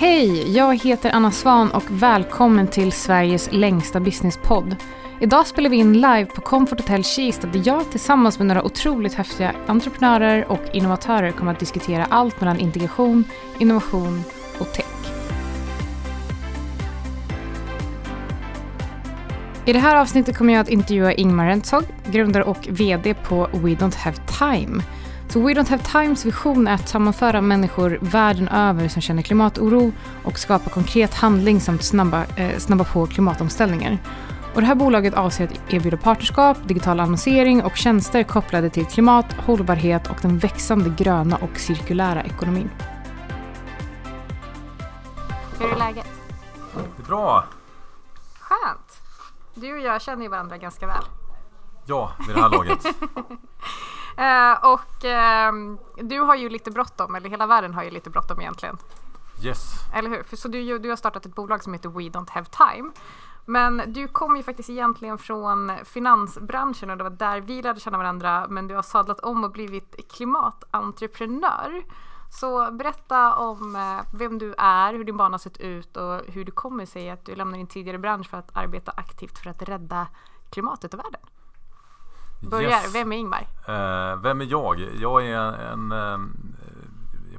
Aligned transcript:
Hej, 0.00 0.56
jag 0.56 0.76
heter 0.76 1.10
Anna 1.10 1.30
Svan 1.30 1.70
och 1.70 1.84
välkommen 1.88 2.66
till 2.66 2.92
Sveriges 2.92 3.48
längsta 3.52 4.00
businesspodd. 4.00 4.76
Idag 5.20 5.46
spelar 5.46 5.70
vi 5.70 5.76
in 5.76 5.92
live 5.92 6.26
på 6.26 6.40
Comfort 6.40 6.80
Hotel 6.80 7.04
Kista 7.04 7.46
där 7.46 7.62
jag 7.64 7.90
tillsammans 7.90 8.38
med 8.38 8.46
några 8.46 8.64
otroligt 8.64 9.14
häftiga 9.14 9.54
entreprenörer 9.66 10.50
och 10.50 10.60
innovatörer 10.72 11.32
kommer 11.32 11.52
att 11.52 11.58
diskutera 11.58 12.04
allt 12.04 12.40
mellan 12.40 12.60
integration, 12.60 13.24
innovation 13.58 14.22
och 14.58 14.72
tech. 14.72 15.12
I 19.64 19.72
det 19.72 19.78
här 19.78 19.96
avsnittet 19.96 20.36
kommer 20.36 20.52
jag 20.52 20.60
att 20.60 20.68
intervjua 20.68 21.12
Ingmar 21.12 21.46
Rentzhog, 21.46 21.84
grundare 22.10 22.44
och 22.44 22.68
VD 22.70 23.14
på 23.14 23.48
We 23.52 23.68
Don't 23.68 23.96
Have 23.96 24.16
Time. 24.16 24.82
Så 25.38 25.44
We 25.44 25.54
Don't 25.54 25.70
Have 25.70 25.82
Times 25.82 26.24
vision 26.24 26.66
är 26.66 26.74
att 26.74 26.88
sammanföra 26.88 27.40
människor 27.40 27.98
världen 28.00 28.48
över 28.48 28.88
som 28.88 29.02
känner 29.02 29.22
klimatoro 29.22 29.92
och 30.24 30.38
skapa 30.38 30.70
konkret 30.70 31.14
handling 31.14 31.60
samt 31.60 31.84
snabba, 31.84 32.24
eh, 32.36 32.58
snabba 32.58 32.84
på 32.84 33.06
klimatomställningar. 33.06 33.98
Och 34.54 34.60
det 34.60 34.66
här 34.66 34.74
bolaget 34.74 35.14
avser 35.14 35.44
att 35.44 35.72
erbjuda 35.72 35.96
partnerskap, 35.96 36.56
digital 36.64 37.00
annonsering 37.00 37.64
och 37.64 37.76
tjänster 37.76 38.22
kopplade 38.22 38.70
till 38.70 38.86
klimat, 38.86 39.32
hållbarhet 39.32 40.10
och 40.10 40.16
den 40.22 40.38
växande 40.38 40.94
gröna 40.96 41.36
och 41.36 41.58
cirkulära 41.58 42.22
ekonomin. 42.22 42.70
Hur 45.58 45.72
är 45.72 45.76
läget? 45.76 46.06
Det 46.74 47.02
är 47.02 47.06
bra. 47.06 47.44
Skönt. 48.40 49.00
Du 49.54 49.72
och 49.72 49.80
jag 49.80 50.02
känner 50.02 50.22
ju 50.22 50.28
varandra 50.28 50.56
ganska 50.56 50.86
väl. 50.86 51.04
Ja, 51.86 52.12
vid 52.26 52.36
det 52.36 52.42
här 52.42 52.50
laget. 52.50 52.86
Uh, 54.18 54.72
och 54.72 55.04
uh, 55.04 55.78
du 56.08 56.20
har 56.20 56.34
ju 56.34 56.48
lite 56.48 56.70
bråttom, 56.70 57.14
eller 57.14 57.30
hela 57.30 57.46
världen 57.46 57.74
har 57.74 57.82
ju 57.82 57.90
lite 57.90 58.10
bråttom 58.10 58.40
egentligen. 58.40 58.78
Yes. 59.44 59.72
Eller 59.94 60.10
hur? 60.10 60.22
För, 60.22 60.36
så 60.36 60.48
du, 60.48 60.78
du 60.78 60.88
har 60.88 60.96
startat 60.96 61.26
ett 61.26 61.34
bolag 61.34 61.62
som 61.64 61.72
heter 61.72 61.88
We 61.88 62.02
Don't 62.02 62.30
Have 62.30 62.46
Time. 62.46 62.90
Men 63.44 63.82
du 63.86 64.08
kom 64.08 64.36
ju 64.36 64.42
faktiskt 64.42 64.70
egentligen 64.70 65.18
från 65.18 65.72
finansbranschen 65.84 66.90
och 66.90 66.96
det 66.96 67.04
var 67.04 67.10
där 67.10 67.40
vi 67.40 67.62
lärde 67.62 67.80
känna 67.80 67.98
varandra. 67.98 68.46
Men 68.48 68.68
du 68.68 68.74
har 68.74 68.82
sadlat 68.82 69.20
om 69.20 69.44
och 69.44 69.50
blivit 69.50 70.12
klimatentreprenör. 70.12 71.84
Så 72.30 72.72
berätta 72.72 73.34
om 73.34 73.76
uh, 73.76 74.00
vem 74.14 74.38
du 74.38 74.54
är, 74.58 74.94
hur 74.94 75.04
din 75.04 75.16
bana 75.16 75.38
sett 75.38 75.60
ut 75.60 75.96
och 75.96 76.20
hur 76.26 76.44
det 76.44 76.50
kommer 76.50 76.86
sig 76.86 77.10
att 77.10 77.24
du 77.24 77.34
lämnar 77.34 77.58
din 77.58 77.66
tidigare 77.66 77.98
bransch 77.98 78.30
för 78.30 78.36
att 78.36 78.56
arbeta 78.56 78.92
aktivt 78.96 79.38
för 79.38 79.50
att 79.50 79.62
rädda 79.62 80.06
klimatet 80.50 80.94
och 80.94 81.00
världen. 81.00 81.20
Börjar, 82.40 82.70
yes. 82.70 82.94
vem 82.94 83.12
är 83.12 83.16
Ingmar? 83.16 83.48
Uh, 83.68 84.16
vem 84.22 84.40
är 84.40 84.44
jag? 84.44 84.80
Jag 84.80 85.26
är 85.26 85.52
en... 85.72 85.92
Uh, 85.92 86.18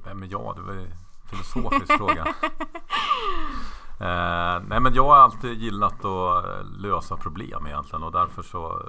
vem 0.05 0.23
är 0.23 0.28
jag? 0.31 0.55
Det 0.55 0.61
var 0.61 0.73
en 0.73 0.92
filosofisk 1.25 1.92
fråga. 1.97 2.25
Uh, 4.02 4.64
nej 4.67 4.80
men 4.80 4.94
jag 4.94 5.03
har 5.03 5.16
alltid 5.16 5.59
gillat 5.59 6.05
att 6.05 6.66
lösa 6.66 7.17
problem 7.17 7.67
egentligen 7.67 8.03
och 8.03 8.11
därför 8.11 8.42
så 8.42 8.81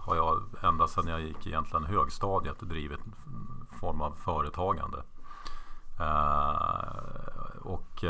har 0.00 0.16
jag 0.16 0.42
ända 0.62 0.88
sedan 0.88 1.06
jag 1.06 1.20
gick 1.20 1.46
egentligen 1.46 1.84
högstadiet 1.84 2.60
drivit 2.60 3.00
form 3.80 4.00
av 4.00 4.14
företagande. 4.24 5.02
och 7.60 8.04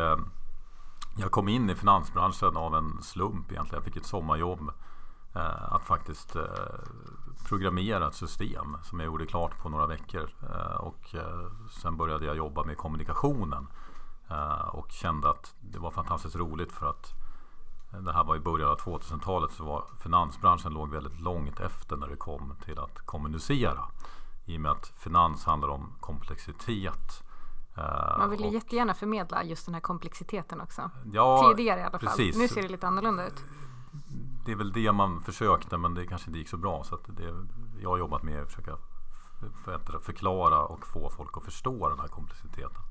jag 1.17 1.31
kom 1.31 1.49
in 1.49 1.71
i 1.71 1.75
finansbranschen 1.75 2.57
av 2.57 2.75
en 2.75 3.03
slump 3.03 3.53
egentligen. 3.53 3.85
Jag 3.85 3.93
fick 3.93 3.97
ett 3.97 4.07
sommarjobb 4.07 4.71
att 5.69 5.85
faktiskt 5.85 6.37
programmera 7.45 8.09
ett 8.09 8.15
system 8.15 8.77
som 8.83 9.01
jag 9.01 9.07
gjorde 9.07 9.27
klart 9.27 9.59
på 9.59 9.69
några 9.69 9.87
veckor. 9.87 10.31
Eh, 10.43 10.77
och 10.77 11.15
eh, 11.15 11.51
sen 11.83 11.97
började 11.97 12.27
jag 12.27 12.37
jobba 12.37 12.65
med 12.65 12.77
kommunikationen. 12.77 13.67
Eh, 14.31 14.69
och 14.69 14.91
kände 14.91 15.31
att 15.31 15.55
det 15.61 15.79
var 15.79 15.91
fantastiskt 15.91 16.37
roligt 16.37 16.73
för 16.73 16.91
att 16.91 17.13
det 18.05 18.13
här 18.13 18.25
var 18.25 18.37
i 18.37 18.41
början 18.41 18.71
av 18.71 18.79
2000-talet 18.79 19.53
så 19.53 19.65
var 19.65 19.85
finansbranschen 20.03 20.73
låg 20.73 20.91
väldigt 20.91 21.21
långt 21.21 21.61
efter 21.61 21.97
när 21.97 22.09
det 22.09 22.17
kom 22.17 22.55
till 22.65 22.79
att 22.79 22.99
kommunicera. 23.07 23.85
I 24.47 24.57
och 24.57 24.61
med 24.61 24.73
att 24.73 24.93
finans 24.97 25.45
handlar 25.45 25.69
om 25.69 25.93
komplexitet. 26.01 27.23
Man 28.19 28.31
vill 28.31 28.41
ju 28.41 28.51
jättegärna 28.51 28.95
förmedla 28.95 29.45
just 29.45 29.67
den 29.67 29.75
här 29.75 29.81
komplexiteten 29.81 30.61
också. 30.61 30.91
Ja, 31.13 31.53
Tidigare 31.57 31.81
i 31.81 31.83
alla 31.83 31.99
fall. 31.99 32.01
Precis. 32.01 32.37
Nu 32.37 32.49
ser 32.49 32.63
det 32.63 32.69
lite 32.69 32.87
annorlunda 32.87 33.27
ut 33.27 33.45
det 34.45 34.53
är 34.53 34.57
väl 34.57 34.73
det 34.73 34.93
man 34.93 35.23
försökte 35.23 35.79
men 35.79 35.95
det 35.95 36.07
kanske 36.07 36.29
inte 36.29 36.39
gick 36.39 36.49
så 36.49 36.57
bra. 36.57 36.85
Så 36.85 36.99
det, 37.07 37.47
jag 37.83 37.91
har 37.91 37.99
jobbat 37.99 38.23
med 38.23 38.43
att 38.43 38.49
försöka 38.49 38.77
förklara 40.03 40.65
och 40.65 40.87
få 40.87 41.11
folk 41.11 41.37
att 41.37 41.45
förstå 41.45 41.89
den 41.89 42.01
här 42.01 42.09
komplexiteten. 42.09 42.83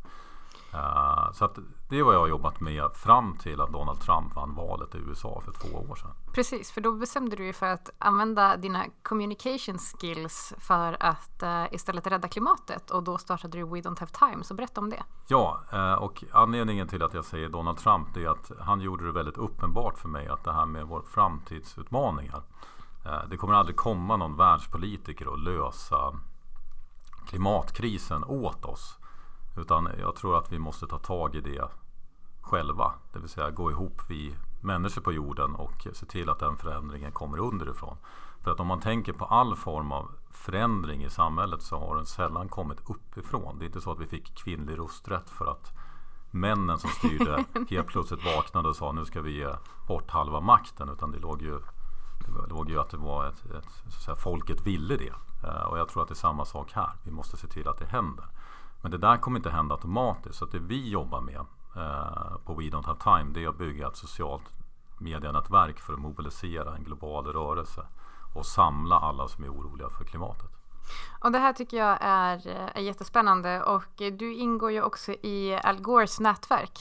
Uh, 0.73 1.31
så 1.31 1.49
det 1.89 2.03
var 2.03 2.13
jag 2.13 2.29
jobbat 2.29 2.59
med 2.59 2.91
fram 2.93 3.37
till 3.37 3.61
att 3.61 3.71
Donald 3.71 4.01
Trump 4.01 4.35
vann 4.35 4.55
valet 4.55 4.95
i 4.95 4.97
USA 4.97 5.41
för 5.45 5.51
två 5.51 5.77
år 5.77 5.95
sedan. 5.95 6.11
Precis, 6.33 6.71
för 6.71 6.81
då 6.81 6.91
bestämde 6.91 7.35
du 7.35 7.43
dig 7.43 7.53
för 7.53 7.65
att 7.65 7.89
använda 7.97 8.57
dina 8.57 8.85
communication 9.03 9.77
skills 9.77 10.53
för 10.57 10.97
att 10.99 11.43
uh, 11.43 11.73
istället 11.73 12.07
rädda 12.07 12.27
klimatet 12.27 12.91
och 12.91 13.03
då 13.03 13.17
startade 13.17 13.57
du 13.57 13.63
We 13.63 13.79
Don't 13.79 13.99
Have 13.99 14.11
Time, 14.11 14.43
så 14.43 14.53
berätta 14.53 14.81
om 14.81 14.89
det. 14.89 15.03
Ja, 15.27 15.59
uh, 15.73 15.93
och 15.93 16.23
anledningen 16.31 16.87
till 16.87 17.03
att 17.03 17.13
jag 17.13 17.25
säger 17.25 17.49
Donald 17.49 17.77
Trump 17.77 18.17
är 18.17 18.27
att 18.27 18.51
han 18.59 18.81
gjorde 18.81 19.05
det 19.05 19.11
väldigt 19.11 19.37
uppenbart 19.37 19.97
för 19.97 20.07
mig 20.07 20.27
att 20.27 20.43
det 20.43 20.53
här 20.53 20.65
med 20.65 20.87
våra 20.87 21.03
framtidsutmaningar 21.03 22.43
det 23.29 23.37
kommer 23.37 23.53
aldrig 23.53 23.75
komma 23.75 24.17
någon 24.17 24.37
världspolitiker 24.37 25.33
att 25.33 25.39
lösa 25.39 26.13
klimatkrisen 27.27 28.23
åt 28.23 28.65
oss. 28.65 28.98
Utan 29.57 29.89
jag 29.99 30.15
tror 30.15 30.37
att 30.37 30.51
vi 30.51 30.59
måste 30.59 30.87
ta 30.87 30.97
tag 30.97 31.35
i 31.35 31.41
det 31.41 31.69
själva. 32.41 32.93
Det 33.13 33.19
vill 33.19 33.29
säga 33.29 33.49
gå 33.49 33.71
ihop 33.71 34.01
vi 34.09 34.35
människor 34.61 35.01
på 35.01 35.11
jorden 35.11 35.55
och 35.55 35.87
se 35.93 36.05
till 36.05 36.29
att 36.29 36.39
den 36.39 36.57
förändringen 36.57 37.11
kommer 37.11 37.37
underifrån. 37.39 37.97
För 38.43 38.51
att 38.51 38.59
om 38.59 38.67
man 38.67 38.79
tänker 38.79 39.13
på 39.13 39.25
all 39.25 39.55
form 39.55 39.91
av 39.91 40.11
förändring 40.31 41.03
i 41.03 41.09
samhället 41.09 41.61
så 41.61 41.79
har 41.79 41.95
den 41.95 42.05
sällan 42.05 42.49
kommit 42.49 42.89
uppifrån. 42.89 43.59
Det 43.59 43.65
är 43.65 43.67
inte 43.67 43.81
så 43.81 43.91
att 43.91 43.99
vi 43.99 44.07
fick 44.07 44.35
kvinnlig 44.35 44.79
rösträtt 44.79 45.29
för 45.29 45.45
att 45.45 45.71
männen 46.31 46.77
som 46.77 46.89
styrde 46.89 47.45
helt 47.69 47.87
plötsligt 47.87 48.25
vaknade 48.25 48.69
och 48.69 48.75
sa 48.75 48.91
nu 48.91 49.05
ska 49.05 49.21
vi 49.21 49.31
ge 49.31 49.49
bort 49.87 50.11
halva 50.11 50.39
makten. 50.39 50.89
Utan 50.89 51.11
det 51.11 51.19
låg 51.19 51.41
ju, 51.41 51.59
det 52.25 52.49
låg 52.49 52.69
ju 52.69 52.79
att 52.79 52.89
det 52.89 52.97
var 52.97 53.27
ett, 53.27 53.45
ett 53.45 53.71
så 53.87 53.97
att 53.97 54.03
säga, 54.03 54.15
folket 54.15 54.67
ville 54.67 54.97
det. 54.97 55.13
Eh, 55.43 55.63
och 55.63 55.79
jag 55.79 55.89
tror 55.89 56.01
att 56.01 56.07
det 56.09 56.13
är 56.13 56.15
samma 56.15 56.45
sak 56.45 56.71
här. 56.71 56.89
Vi 57.03 57.11
måste 57.11 57.37
se 57.37 57.47
till 57.47 57.67
att 57.67 57.77
det 57.77 57.85
händer. 57.85 58.25
Men 58.81 58.91
det 58.91 58.97
där 58.97 59.17
kommer 59.17 59.39
inte 59.39 59.49
hända 59.49 59.75
automatiskt. 59.75 60.35
Så 60.35 60.45
det 60.45 60.59
vi 60.59 60.89
jobbar 60.89 61.21
med 61.21 61.45
eh, 61.75 62.37
på 62.45 62.53
We 62.53 62.63
Don't 62.63 62.85
Have 62.85 62.99
Time 62.99 63.33
det 63.33 63.43
är 63.43 63.49
att 63.49 63.57
bygga 63.57 63.87
ett 63.87 63.97
socialt 63.97 64.53
medienätverk 64.99 65.79
för 65.79 65.93
att 65.93 65.99
mobilisera 65.99 66.75
en 66.75 66.83
global 66.83 67.25
rörelse 67.25 67.85
och 68.35 68.45
samla 68.45 68.99
alla 68.99 69.27
som 69.27 69.43
är 69.43 69.49
oroliga 69.49 69.89
för 69.89 70.03
klimatet. 70.03 70.49
Och 71.19 71.31
det 71.31 71.39
här 71.39 71.53
tycker 71.53 71.77
jag 71.77 71.97
är, 72.01 72.47
är 72.75 72.81
jättespännande 72.81 73.63
och 73.63 73.91
du 73.97 74.33
ingår 74.33 74.71
ju 74.71 74.81
också 74.81 75.11
i 75.11 75.59
Al 75.63 75.81
Gores 75.81 76.19
nätverk. 76.19 76.79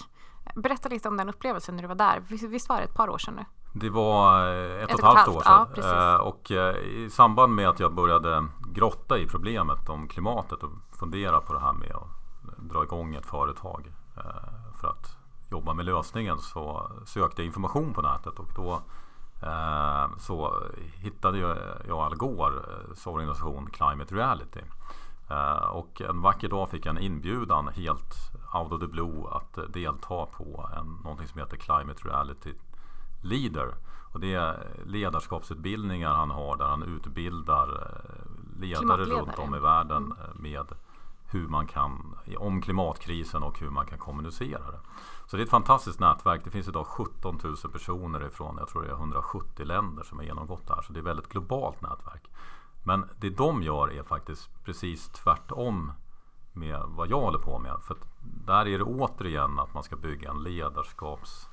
Berätta 0.54 0.88
lite 0.88 1.08
om 1.08 1.16
den 1.16 1.28
upplevelsen 1.28 1.76
när 1.76 1.82
du 1.82 1.88
var 1.88 1.94
där. 1.94 2.20
Visst 2.48 2.68
var 2.68 2.76
det 2.76 2.82
ett 2.82 2.94
par 2.94 3.08
år 3.08 3.18
sedan 3.18 3.34
nu? 3.34 3.44
Det 3.72 3.90
var 3.90 4.48
ett, 4.48 4.90
ett 4.90 4.94
och 4.94 4.98
ett 4.98 5.04
halvt 5.04 5.28
år 5.36 5.40
sedan. 5.40 5.66
Ja, 5.76 6.18
och 6.18 6.52
eh, 6.52 6.76
i 6.76 7.10
samband 7.10 7.54
med 7.54 7.68
att 7.68 7.80
jag 7.80 7.94
började 7.94 8.46
grotta 8.72 9.18
i 9.18 9.26
problemet 9.26 9.88
om 9.88 10.08
klimatet 10.08 10.62
och 10.62 10.70
fundera 10.92 11.40
på 11.40 11.52
det 11.52 11.60
här 11.60 11.72
med 11.72 11.92
att 11.92 12.18
dra 12.58 12.84
igång 12.84 13.14
ett 13.14 13.26
företag 13.26 13.92
eh, 14.16 14.74
för 14.80 14.88
att 14.88 15.16
jobba 15.50 15.74
med 15.74 15.84
lösningen 15.84 16.38
så 16.38 16.90
sökte 17.06 17.42
jag 17.42 17.46
information 17.46 17.94
på 17.94 18.02
nätet 18.02 18.38
och 18.38 18.50
då 18.56 18.82
eh, 19.42 20.16
så 20.18 20.62
hittade 20.94 21.38
jag 21.38 21.58
Al 21.90 22.16
Gores 22.16 23.06
eh, 23.06 23.12
organisation 23.12 23.70
Climate 23.70 24.14
Reality. 24.14 24.60
Och 25.70 26.00
en 26.00 26.20
vacker 26.20 26.48
dag 26.48 26.70
fick 26.70 26.86
jag 26.86 26.96
en 26.96 27.02
inbjudan 27.02 27.68
helt 27.68 28.14
out 28.54 28.72
of 28.72 28.80
the 28.80 28.86
blue 28.86 29.24
att 29.30 29.72
delta 29.72 30.26
på 30.26 30.70
en, 30.76 30.86
någonting 31.04 31.28
som 31.28 31.40
heter 31.40 31.56
Climate 31.56 32.08
Reality 32.08 32.54
Leader. 33.22 33.74
Och 34.12 34.20
det 34.20 34.34
är 34.34 34.66
ledarskapsutbildningar 34.86 36.14
han 36.14 36.30
har 36.30 36.56
där 36.56 36.64
han 36.64 36.82
utbildar 36.82 38.00
ledare 38.58 39.04
runt 39.04 39.38
om 39.38 39.54
i 39.54 39.58
världen 39.58 40.04
mm. 40.04 40.18
Eh, 40.18 40.34
med 40.34 40.72
hur 41.30 41.48
man 41.48 41.66
kan, 41.66 42.18
om 42.38 42.62
klimatkrisen 42.62 43.42
och 43.42 43.58
hur 43.60 43.70
man 43.70 43.86
kan 43.86 43.98
kommunicera 43.98 44.70
det. 44.70 44.80
Så 45.26 45.36
det 45.36 45.42
är 45.42 45.44
ett 45.44 45.50
fantastiskt 45.50 46.00
nätverk. 46.00 46.40
Det 46.44 46.50
finns 46.50 46.68
idag 46.68 46.86
17 46.86 47.38
000 47.44 47.56
personer 47.72 48.26
ifrån, 48.26 48.56
jag 48.58 48.68
tror 48.68 48.82
det 48.82 48.88
är 48.88 48.92
170 48.92 49.64
länder 49.66 50.02
som 50.02 50.18
har 50.18 50.24
genomgått 50.24 50.66
det 50.66 50.74
här. 50.74 50.82
Så 50.82 50.92
det 50.92 50.98
är 50.98 51.00
ett 51.00 51.06
väldigt 51.06 51.28
globalt 51.28 51.82
nätverk. 51.82 52.30
Men 52.84 53.08
det 53.20 53.30
de 53.30 53.62
gör 53.62 53.92
är 53.92 54.02
faktiskt 54.02 54.64
precis 54.64 55.08
tvärtom 55.08 55.92
med 56.52 56.82
vad 56.86 57.10
jag 57.10 57.20
håller 57.20 57.38
på 57.38 57.58
med. 57.58 57.76
För 57.82 57.96
där 58.46 58.68
är 58.68 58.78
det 58.78 58.84
återigen 58.84 59.58
att 59.58 59.74
man 59.74 59.82
ska 59.82 59.96
bygga 59.96 60.30
en 60.30 60.42
ledarskaps 60.42 61.48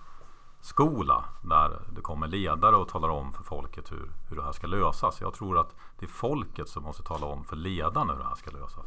skola 0.66 1.24
där 1.42 1.82
det 1.96 2.02
kommer 2.02 2.28
ledare 2.28 2.76
och 2.76 2.88
talar 2.88 3.10
om 3.10 3.34
för 3.34 3.44
folket 3.44 3.92
hur, 3.92 4.12
hur 4.30 4.36
det 4.36 4.44
här 4.44 4.52
ska 4.52 4.68
lösas. 4.68 5.22
Jag 5.22 5.34
tror 5.34 5.58
att 5.58 5.76
det 6.00 6.06
är 6.06 6.10
folket 6.10 6.70
som 6.70 6.84
måste 6.84 7.04
tala 7.04 7.26
om 7.26 7.44
för 7.44 7.56
ledarna 7.56 8.14
hur 8.14 8.20
det 8.20 8.28
här 8.28 8.36
ska 8.36 8.52
lösas. 8.52 8.86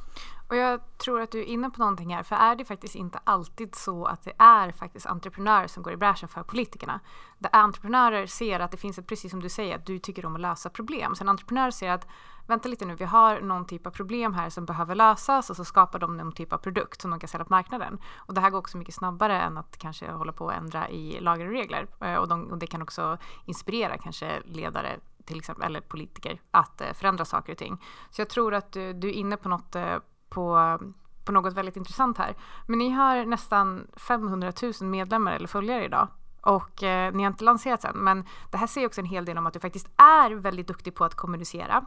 Och 0.49 0.57
jag 0.57 0.81
tror 0.99 1.21
att 1.21 1.31
du 1.31 1.41
är 1.41 1.45
inne 1.45 1.71
på 1.71 1.81
någonting 1.81 2.15
här, 2.15 2.23
för 2.23 2.37
är 2.37 2.57
det 2.57 2.65
faktiskt 2.65 2.95
inte 2.95 3.19
alltid 3.25 3.75
så 3.75 4.05
att 4.05 4.25
det 4.25 4.33
är 4.39 4.73
faktiskt 4.73 5.07
entreprenörer 5.07 5.67
som 5.67 5.83
går 5.83 5.93
i 5.93 5.97
bräschen 5.97 6.29
för 6.29 6.43
politikerna? 6.43 7.01
Där 7.39 7.51
entreprenörer 7.53 8.27
ser 8.27 8.61
att 8.61 8.71
det 8.71 8.77
finns 8.77 8.99
ett, 8.99 9.07
precis 9.07 9.31
som 9.31 9.43
du 9.43 9.49
säger, 9.49 9.77
att 9.77 9.87
du 9.87 9.99
tycker 9.99 10.27
om 10.27 10.35
att 10.35 10.41
lösa 10.41 10.71
problem. 10.71 11.15
Så 11.15 11.25
en 11.25 11.29
entreprenör 11.29 11.71
ser 11.71 11.91
att 11.91 12.07
vänta 12.49 12.69
lite 12.69 12.85
nu, 12.85 12.95
vi 12.95 13.05
har 13.05 13.41
någon 13.41 13.67
typ 13.67 13.87
av 13.87 13.91
problem 13.91 14.35
här 14.35 14.51
som 14.51 14.65
behöver 14.65 14.95
lösas 14.95 15.51
och 15.51 15.57
så 15.57 15.65
skapar 15.65 15.99
de 15.99 16.17
någon 16.17 16.33
typ 16.33 16.53
av 16.53 16.59
produkt 16.59 17.01
som 17.01 17.11
de 17.11 17.21
kan 17.21 17.29
sälja 17.29 17.45
på 17.45 17.53
marknaden. 17.53 17.99
Och 18.17 18.35
det 18.35 18.41
här 18.41 18.51
går 18.51 18.59
också 18.59 18.79
mycket 18.79 18.95
snabbare 18.95 19.41
än 19.41 19.59
att 19.59 19.79
kanske 19.79 20.11
hålla 20.11 20.33
på 20.33 20.45
och 20.45 20.55
ändra 20.55 20.89
i 20.89 21.21
lagar 21.21 21.47
och 21.47 21.53
regler. 21.53 21.87
Eh, 22.01 22.15
och, 22.15 22.29
de, 22.29 22.51
och 22.51 22.59
det 22.59 22.67
kan 22.67 22.83
också 22.83 23.19
inspirera 23.45 23.99
kanske 23.99 24.43
ledare 24.45 25.01
till 25.25 25.39
exempel, 25.39 25.67
eller 25.67 25.81
politiker 25.81 26.41
att 26.51 26.81
eh, 26.81 26.93
förändra 26.93 27.25
saker 27.25 27.53
och 27.53 27.59
ting. 27.59 27.85
Så 28.11 28.21
jag 28.21 28.29
tror 28.29 28.55
att 28.55 28.73
du, 28.73 28.93
du 28.93 29.09
är 29.09 29.13
inne 29.13 29.37
på 29.37 29.49
något 29.49 29.75
eh, 29.75 29.97
på, 30.29 30.79
på 31.25 31.33
något 31.33 31.55
väldigt 31.55 31.77
intressant 31.77 32.19
här. 32.19 32.37
Men 32.67 32.79
ni 32.79 32.91
har 32.91 33.25
nästan 33.25 33.87
500 33.97 34.53
000 34.63 34.73
medlemmar 34.91 35.33
eller 35.33 35.49
följare 35.49 35.85
idag. 35.85 36.09
Och 36.49 36.83
eh, 36.83 37.13
ni 37.13 37.23
har 37.23 37.31
inte 37.31 37.45
lanserat 37.45 37.85
än, 37.85 37.99
men 37.99 38.25
det 38.51 38.57
här 38.57 38.67
säger 38.67 38.87
också 38.87 39.01
en 39.01 39.07
hel 39.07 39.25
del 39.25 39.39
om 39.39 39.47
att 39.47 39.53
du 39.53 39.61
faktiskt 39.61 39.89
är 39.97 40.31
väldigt 40.31 40.67
duktig 40.67 40.95
på 40.95 41.05
att 41.05 41.15
kommunicera. 41.15 41.85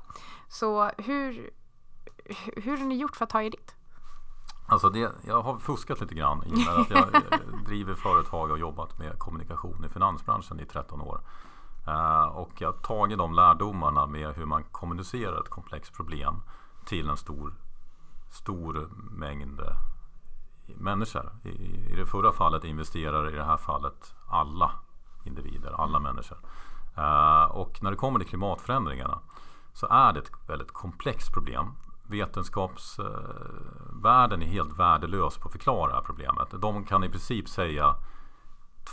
Så 0.47 0.91
hur, 0.97 1.49
hur 2.55 2.77
har 2.77 2.85
ni 2.85 2.95
gjort 2.95 3.15
för 3.15 3.23
att 3.23 3.29
ta 3.29 3.41
er 3.41 3.49
dit? 3.49 3.75
Alltså 4.67 4.89
det, 4.89 5.11
jag 5.27 5.41
har 5.41 5.59
fuskat 5.59 6.01
lite 6.01 6.15
grann 6.15 6.43
i 6.43 6.53
och 6.53 6.57
med 6.57 6.67
att 6.67 6.89
jag 6.89 7.15
eh, 7.15 7.63
driver 7.65 7.95
företag 7.95 8.51
och 8.51 8.59
jobbat 8.59 8.99
med 8.99 9.19
kommunikation 9.19 9.85
i 9.85 9.89
finansbranschen 9.89 10.59
i 10.59 10.65
13 10.65 11.01
år. 11.01 11.21
Uh, 11.87 12.23
och 12.23 12.61
jag 12.61 12.71
har 12.71 12.79
tagit 12.79 13.17
de 13.17 13.33
lärdomarna 13.33 14.07
med 14.07 14.35
hur 14.35 14.45
man 14.45 14.63
kommunicerar 14.63 15.41
ett 15.41 15.49
komplext 15.49 15.93
problem 15.93 16.41
till 16.85 17.09
en 17.09 17.17
stor 17.17 17.53
stor 18.29 18.89
mängd 19.11 19.61
människor. 20.77 21.31
I, 21.44 21.50
I 21.91 21.95
det 21.95 22.06
förra 22.06 22.31
fallet 22.31 22.63
investerare, 22.63 23.31
i 23.31 23.35
det 23.35 23.44
här 23.44 23.57
fallet 23.57 24.15
alla 24.27 24.71
individer, 25.23 25.71
alla 25.71 26.00
människor. 26.00 26.38
Uh, 26.97 27.44
och 27.44 27.83
när 27.83 27.91
det 27.91 27.97
kommer 27.97 28.19
till 28.19 28.29
klimatförändringarna 28.29 29.19
så 29.73 29.88
är 29.88 30.13
det 30.13 30.19
ett 30.19 30.31
väldigt 30.47 30.71
komplext 30.71 31.33
problem. 31.33 31.71
Vetenskapsvärlden 32.03 34.41
är 34.41 34.45
helt 34.45 34.79
värdelös 34.79 35.38
på 35.38 35.47
att 35.47 35.51
förklara 35.51 35.88
det 35.88 35.94
här 35.94 36.01
problemet. 36.01 36.47
De 36.62 36.85
kan 36.85 37.03
i 37.03 37.09
princip 37.09 37.50
säga 37.50 37.95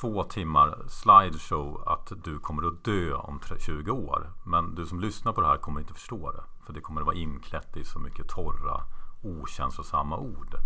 två 0.00 0.24
timmar 0.24 0.78
slideshow 0.88 1.88
att 1.88 2.12
du 2.24 2.38
kommer 2.38 2.68
att 2.68 2.84
dö 2.84 3.14
om 3.14 3.40
20 3.58 3.90
år. 3.90 4.32
Men 4.44 4.74
du 4.74 4.86
som 4.86 5.00
lyssnar 5.00 5.32
på 5.32 5.40
det 5.40 5.46
här 5.46 5.56
kommer 5.56 5.80
inte 5.80 5.94
förstå 5.94 6.32
det. 6.32 6.42
För 6.66 6.72
det 6.72 6.80
kommer 6.80 7.00
att 7.00 7.06
vara 7.06 7.16
inklätt 7.16 7.76
i 7.76 7.84
så 7.84 7.98
mycket 7.98 8.28
torra 8.28 8.80
okänslosamma 9.22 10.18
ord. 10.18 10.56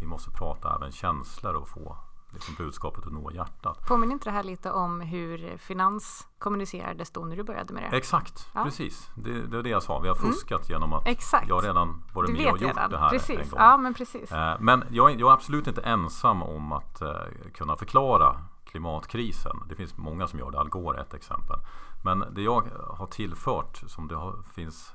Vi 0.00 0.06
måste 0.06 0.30
prata 0.30 0.74
även 0.76 0.92
känslor 0.92 1.54
och 1.54 1.68
få 1.68 1.96
liksom 2.32 2.54
budskapet 2.54 3.06
att 3.06 3.12
nå 3.12 3.30
hjärtat. 3.32 3.86
Påminner 3.86 4.12
inte 4.12 4.24
det 4.24 4.34
här 4.34 4.42
lite 4.42 4.70
om 4.70 5.00
hur 5.00 5.56
finans 5.58 6.28
kommunicerades 6.38 7.10
då 7.10 7.24
när 7.24 7.36
du 7.36 7.42
började 7.42 7.74
med 7.74 7.90
det? 7.90 7.96
Exakt, 7.96 8.48
ja. 8.54 8.64
precis. 8.64 9.10
Det, 9.14 9.46
det 9.46 9.58
är 9.58 9.62
det 9.62 9.68
jag 9.68 9.82
sa. 9.82 9.98
Vi 9.98 10.08
har 10.08 10.16
mm. 10.16 10.32
fuskat 10.32 10.60
mm. 10.60 10.70
genom 10.70 10.92
att 10.92 11.06
Exakt. 11.06 11.48
jag 11.48 11.64
redan 11.64 12.02
varit 12.12 12.30
med 12.30 12.40
och 12.40 12.58
gjort 12.58 12.60
redan. 12.60 12.90
det 12.90 12.98
här 12.98 13.10
precis. 13.10 13.30
en 13.30 13.48
gång. 13.48 13.58
Ja, 13.60 13.76
men 13.76 13.94
precis. 13.94 14.32
Eh, 14.32 14.56
men 14.60 14.84
jag, 14.90 15.20
jag, 15.20 15.30
är 15.30 15.34
absolut 15.34 15.66
inte 15.66 15.80
ensam 15.80 16.42
om 16.42 16.72
att 16.72 17.02
eh, 17.02 17.14
kunna 17.54 17.76
förklara 17.76 18.40
klimatkrisen. 18.64 19.56
Det 19.68 19.74
finns 19.74 19.96
många 19.96 20.26
som 20.26 20.38
gör 20.38 20.50
det. 20.50 20.58
Al 20.58 20.68
Gore 20.68 20.98
är 20.98 21.02
ett 21.02 21.14
exempel. 21.14 21.56
Men 22.04 22.24
det 22.30 22.42
jag 22.42 22.64
har 22.88 23.06
tillfört 23.06 23.82
som 23.86 24.08
det 24.08 24.16
har, 24.16 24.42
finns 24.54 24.94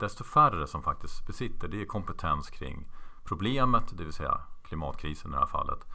desto 0.00 0.24
färre 0.24 0.66
som 0.66 0.82
faktiskt 0.82 1.26
besitter 1.26 1.68
det 1.68 1.80
är 1.80 1.86
kompetens 1.86 2.50
kring 2.50 2.86
problemet, 3.24 3.84
det 3.96 4.04
vill 4.04 4.12
säga 4.12 4.40
klimatkrisen 4.62 5.30
i 5.30 5.34
det 5.34 5.40
här 5.40 5.46
fallet. 5.46 5.86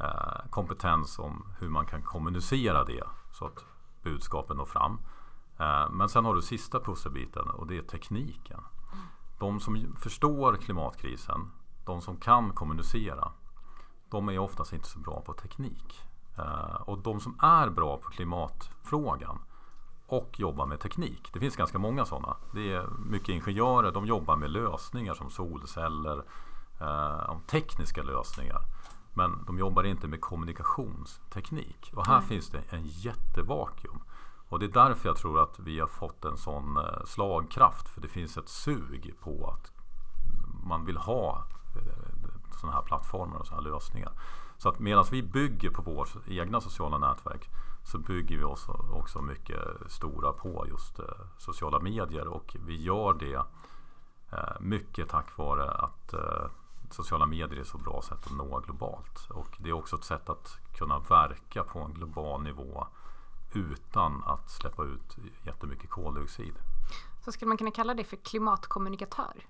Eh, 0.00 0.50
kompetens 0.50 1.18
om 1.18 1.46
hur 1.58 1.68
man 1.68 1.86
kan 1.86 2.02
kommunicera 2.02 2.84
det 2.84 3.04
så 3.32 3.44
att 3.44 3.64
budskapen 4.02 4.56
når 4.56 4.66
fram. 4.66 5.00
Eh, 5.58 5.90
men 5.90 6.08
sen 6.08 6.24
har 6.24 6.34
du 6.34 6.42
sista 6.42 6.80
pusselbiten 6.80 7.50
och 7.50 7.66
det 7.66 7.78
är 7.78 7.82
tekniken. 7.82 8.60
De 9.38 9.60
som 9.60 9.96
förstår 9.96 10.56
klimatkrisen, 10.56 11.50
de 11.84 12.00
som 12.02 12.16
kan 12.16 12.52
kommunicera, 12.52 13.32
de 14.10 14.28
är 14.28 14.38
oftast 14.38 14.72
inte 14.72 14.88
så 14.88 14.98
bra 14.98 15.20
på 15.20 15.32
teknik. 15.32 16.02
Eh, 16.38 16.74
och 16.74 16.98
de 16.98 17.20
som 17.20 17.38
är 17.42 17.70
bra 17.70 17.96
på 17.96 18.10
klimatfrågan, 18.10 19.38
och 20.12 20.40
jobbar 20.40 20.66
med 20.66 20.80
teknik. 20.80 21.30
Det 21.32 21.40
finns 21.40 21.56
ganska 21.56 21.78
många 21.78 22.04
sådana. 22.04 22.36
Det 22.54 22.72
är 22.72 22.86
mycket 23.06 23.28
ingenjörer, 23.28 23.92
de 23.92 24.06
jobbar 24.06 24.36
med 24.36 24.50
lösningar 24.50 25.14
som 25.14 25.30
solceller, 25.30 26.24
eh, 26.82 27.38
tekniska 27.46 28.02
lösningar. 28.02 28.60
Men 29.14 29.44
de 29.46 29.58
jobbar 29.58 29.84
inte 29.84 30.08
med 30.08 30.20
kommunikationsteknik. 30.20 31.92
Och 31.96 32.06
här 32.06 32.16
mm. 32.16 32.28
finns 32.28 32.50
det 32.50 32.62
en 32.70 32.86
jättevakuum. 32.86 34.00
Och 34.48 34.58
det 34.58 34.66
är 34.66 34.72
därför 34.88 35.08
jag 35.08 35.16
tror 35.16 35.42
att 35.42 35.58
vi 35.58 35.80
har 35.80 35.86
fått 35.86 36.24
en 36.24 36.36
sån 36.36 36.76
eh, 36.76 37.04
slagkraft. 37.04 37.88
För 37.88 38.00
det 38.00 38.08
finns 38.08 38.36
ett 38.36 38.48
sug 38.48 39.14
på 39.20 39.50
att 39.50 39.72
man 40.64 40.84
vill 40.84 40.96
ha 40.96 41.44
eh, 41.76 42.58
sådana 42.60 42.76
här 42.76 42.82
plattformar 42.82 43.36
och 43.36 43.46
sådana 43.46 43.62
här 43.62 43.70
lösningar. 43.70 44.12
Så 44.58 44.68
att 44.68 44.78
medan 44.78 45.04
vi 45.10 45.22
bygger 45.22 45.70
på 45.70 45.82
vårt 45.82 46.28
egna 46.28 46.60
sociala 46.60 46.98
nätverk 46.98 47.50
så 47.84 47.98
bygger 47.98 48.38
vi 48.38 48.44
oss 48.44 48.68
också 48.92 49.22
mycket 49.22 49.58
stora 49.86 50.32
på 50.32 50.66
just 50.68 51.00
sociala 51.38 51.80
medier 51.80 52.26
och 52.26 52.56
vi 52.66 52.82
gör 52.82 53.14
det 53.14 53.42
mycket 54.60 55.08
tack 55.08 55.36
vare 55.36 55.70
att 55.70 56.14
sociala 56.94 57.26
medier 57.26 57.56
är 57.56 57.60
ett 57.60 57.68
så 57.68 57.78
bra 57.78 58.02
sätt 58.02 58.26
att 58.26 58.32
nå 58.32 58.60
globalt. 58.60 59.30
Och 59.30 59.56
det 59.58 59.68
är 59.68 59.72
också 59.72 59.96
ett 59.96 60.04
sätt 60.04 60.28
att 60.28 60.58
kunna 60.74 60.98
verka 60.98 61.64
på 61.64 61.78
en 61.78 61.94
global 61.94 62.42
nivå 62.42 62.86
utan 63.54 64.24
att 64.26 64.50
släppa 64.50 64.84
ut 64.84 65.16
jättemycket 65.46 65.90
koldioxid. 65.90 66.54
Så 67.24 67.32
skulle 67.32 67.48
man 67.48 67.56
kunna 67.56 67.70
kalla 67.70 67.94
det 67.94 68.04
för 68.04 68.16
klimatkommunikatör? 68.16 69.46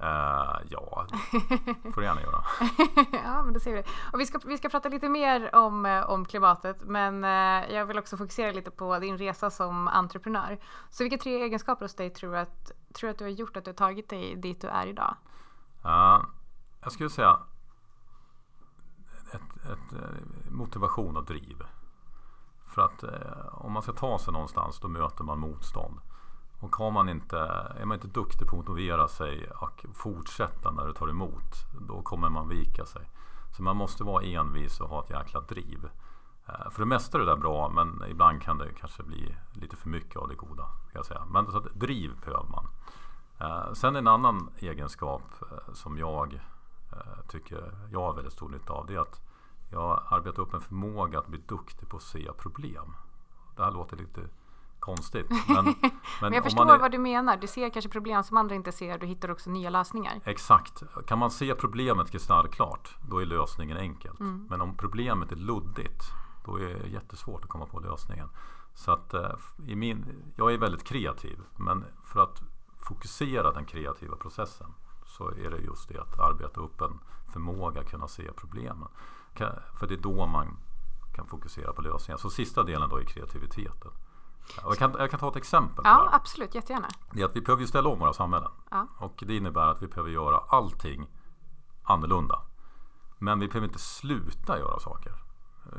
Uh, 0.00 0.60
ja, 0.70 1.06
det 1.10 1.90
får 1.92 2.00
du 2.00 2.06
gärna 2.06 2.22
göra. 2.22 2.44
ja, 3.24 3.42
men 3.44 3.52
det 3.52 3.60
ser 3.60 3.72
vi. 3.72 3.82
Och 4.12 4.20
vi 4.20 4.26
ska, 4.26 4.38
vi 4.44 4.58
ska 4.58 4.68
prata 4.68 4.88
lite 4.88 5.08
mer 5.08 5.54
om, 5.54 5.86
eh, 5.86 6.10
om 6.10 6.24
klimatet, 6.24 6.84
men 6.84 7.24
uh, 7.24 7.74
jag 7.74 7.86
vill 7.86 7.98
också 7.98 8.16
fokusera 8.16 8.52
lite 8.52 8.70
på 8.70 8.98
din 8.98 9.18
resa 9.18 9.50
som 9.50 9.88
entreprenör. 9.88 10.58
Så 10.90 11.04
vilka 11.04 11.18
tre 11.18 11.42
egenskaper 11.42 11.84
hos 11.84 11.94
dig 11.94 12.10
tror 12.10 12.32
du 12.32 12.38
att, 12.38 12.72
tror 12.92 13.10
att 13.10 13.18
du 13.18 13.24
har 13.24 13.30
gjort 13.30 13.56
att 13.56 13.64
du 13.64 13.68
har 13.68 13.76
tagit 13.76 14.08
dig 14.08 14.36
dit 14.36 14.60
du 14.60 14.68
är 14.68 14.86
idag? 14.86 15.16
Uh, 15.86 16.24
jag 16.82 16.92
skulle 16.92 17.10
säga 17.10 17.38
ett, 19.34 19.56
ett, 19.64 19.92
eh, 19.92 20.50
motivation 20.50 21.16
och 21.16 21.24
driv. 21.24 21.62
För 22.66 22.82
att 22.82 23.02
eh, 23.02 23.48
om 23.52 23.72
man 23.72 23.82
ska 23.82 23.92
ta 23.92 24.18
sig 24.18 24.32
någonstans 24.32 24.80
då 24.80 24.88
möter 24.88 25.24
man 25.24 25.38
motstånd. 25.38 26.00
Och 26.60 26.76
har 26.76 26.90
man 26.90 27.08
inte, 27.08 27.38
är 27.80 27.84
man 27.84 27.94
inte 27.94 28.08
duktig 28.08 28.48
på 28.48 28.58
att 28.58 28.68
motivera 28.68 29.08
sig 29.08 29.50
och 29.50 29.86
fortsätta 29.94 30.70
när 30.70 30.86
det 30.86 30.94
tar 30.94 31.08
emot, 31.08 31.54
då 31.88 32.02
kommer 32.02 32.28
man 32.28 32.48
vika 32.48 32.86
sig. 32.86 33.10
Så 33.56 33.62
man 33.62 33.76
måste 33.76 34.04
vara 34.04 34.24
envis 34.24 34.80
och 34.80 34.88
ha 34.88 35.04
ett 35.04 35.10
jäkla 35.10 35.40
driv. 35.40 35.88
Eh, 36.48 36.70
för 36.70 36.80
det 36.80 36.86
mesta 36.86 37.18
är 37.18 37.20
det 37.20 37.30
där 37.30 37.36
bra, 37.36 37.68
men 37.68 38.04
ibland 38.10 38.42
kan 38.42 38.58
det 38.58 38.72
kanske 38.80 39.02
bli 39.02 39.36
lite 39.52 39.76
för 39.76 39.88
mycket 39.88 40.16
av 40.16 40.28
det 40.28 40.34
goda. 40.34 40.68
Ska 40.88 40.98
jag 40.98 41.06
säga. 41.06 41.24
Men 41.30 41.50
så 41.50 41.58
att, 41.58 41.74
driv 41.74 42.20
behöver 42.20 42.48
man. 42.48 42.66
Eh, 43.40 43.72
sen 43.72 43.96
en 43.96 44.06
annan 44.06 44.50
egenskap 44.58 45.22
eh, 45.42 45.72
som 45.72 45.98
jag 45.98 46.40
tycker 47.28 47.72
jag 47.92 48.00
har 48.00 48.14
väldigt 48.14 48.32
stor 48.32 48.48
nytta 48.48 48.72
av, 48.72 48.86
det 48.86 48.94
är 48.94 48.98
att 48.98 49.20
jag 49.70 50.02
arbetar 50.08 50.42
upp 50.42 50.54
en 50.54 50.60
förmåga 50.60 51.18
att 51.18 51.26
bli 51.26 51.40
duktig 51.46 51.88
på 51.88 51.96
att 51.96 52.02
se 52.02 52.32
problem. 52.38 52.94
Det 53.56 53.64
här 53.64 53.70
låter 53.70 53.96
lite 53.96 54.20
konstigt. 54.80 55.26
Men, 55.48 55.64
men, 55.64 55.74
men 56.20 56.32
jag 56.32 56.44
förstår 56.44 56.74
är... 56.74 56.78
vad 56.78 56.92
du 56.92 56.98
menar. 56.98 57.36
Du 57.36 57.46
ser 57.46 57.70
kanske 57.70 57.90
problem 57.90 58.22
som 58.22 58.36
andra 58.36 58.54
inte 58.54 58.72
ser. 58.72 58.98
Du 58.98 59.06
hittar 59.06 59.30
också 59.30 59.50
nya 59.50 59.70
lösningar. 59.70 60.20
Exakt. 60.24 60.82
Kan 61.06 61.18
man 61.18 61.30
se 61.30 61.54
problemet 61.54 62.10
kristallklart, 62.10 62.96
då 63.08 63.22
är 63.22 63.26
lösningen 63.26 63.76
enkelt. 63.76 64.20
Mm. 64.20 64.46
Men 64.50 64.60
om 64.60 64.76
problemet 64.76 65.32
är 65.32 65.36
luddigt, 65.36 66.04
då 66.44 66.56
är 66.56 66.60
det 66.60 66.88
jättesvårt 66.88 67.44
att 67.44 67.50
komma 67.50 67.66
på 67.66 67.80
lösningen. 67.80 68.28
Så 68.74 68.92
att 68.92 69.14
eh, 69.14 69.30
i 69.66 69.76
min, 69.76 70.04
jag 70.36 70.54
är 70.54 70.58
väldigt 70.58 70.84
kreativ, 70.84 71.40
men 71.56 71.84
för 72.04 72.20
att 72.20 72.42
fokusera 72.84 73.52
den 73.52 73.64
kreativa 73.64 74.16
processen 74.16 74.74
så 75.06 75.28
är 75.28 75.50
det 75.50 75.58
just 75.58 75.88
det 75.88 76.00
att 76.00 76.20
arbeta 76.20 76.60
upp 76.60 76.80
en 76.80 77.00
förmåga 77.32 77.80
att 77.80 77.90
kunna 77.90 78.08
se 78.08 78.32
problemen. 78.32 78.88
För 79.78 79.86
det 79.86 79.94
är 79.94 80.02
då 80.02 80.26
man 80.26 80.56
kan 81.14 81.26
fokusera 81.26 81.72
på 81.72 81.82
lösningar. 81.82 82.18
Så 82.18 82.30
sista 82.30 82.62
delen 82.62 82.88
då 82.88 82.96
är 82.96 83.04
kreativiteten. 83.04 83.90
Jag 84.62 84.78
kan, 84.78 84.94
jag 84.98 85.10
kan 85.10 85.20
ta 85.20 85.28
ett 85.28 85.36
exempel. 85.36 85.82
Ja, 85.84 86.08
absolut. 86.12 86.54
Jättegärna. 86.54 86.88
Det 87.12 87.20
är 87.20 87.24
att 87.24 87.36
vi 87.36 87.40
behöver 87.40 87.60
ju 87.60 87.66
ställa 87.66 87.88
om 87.88 87.98
våra 87.98 88.12
samhällen. 88.12 88.50
Ja. 88.70 88.86
Och 88.98 89.24
det 89.26 89.36
innebär 89.36 89.68
att 89.68 89.82
vi 89.82 89.86
behöver 89.86 90.10
göra 90.10 90.38
allting 90.48 91.06
annorlunda. 91.82 92.42
Men 93.18 93.40
vi 93.40 93.48
behöver 93.48 93.66
inte 93.66 93.78
sluta 93.78 94.58
göra 94.58 94.78
saker. 94.78 95.12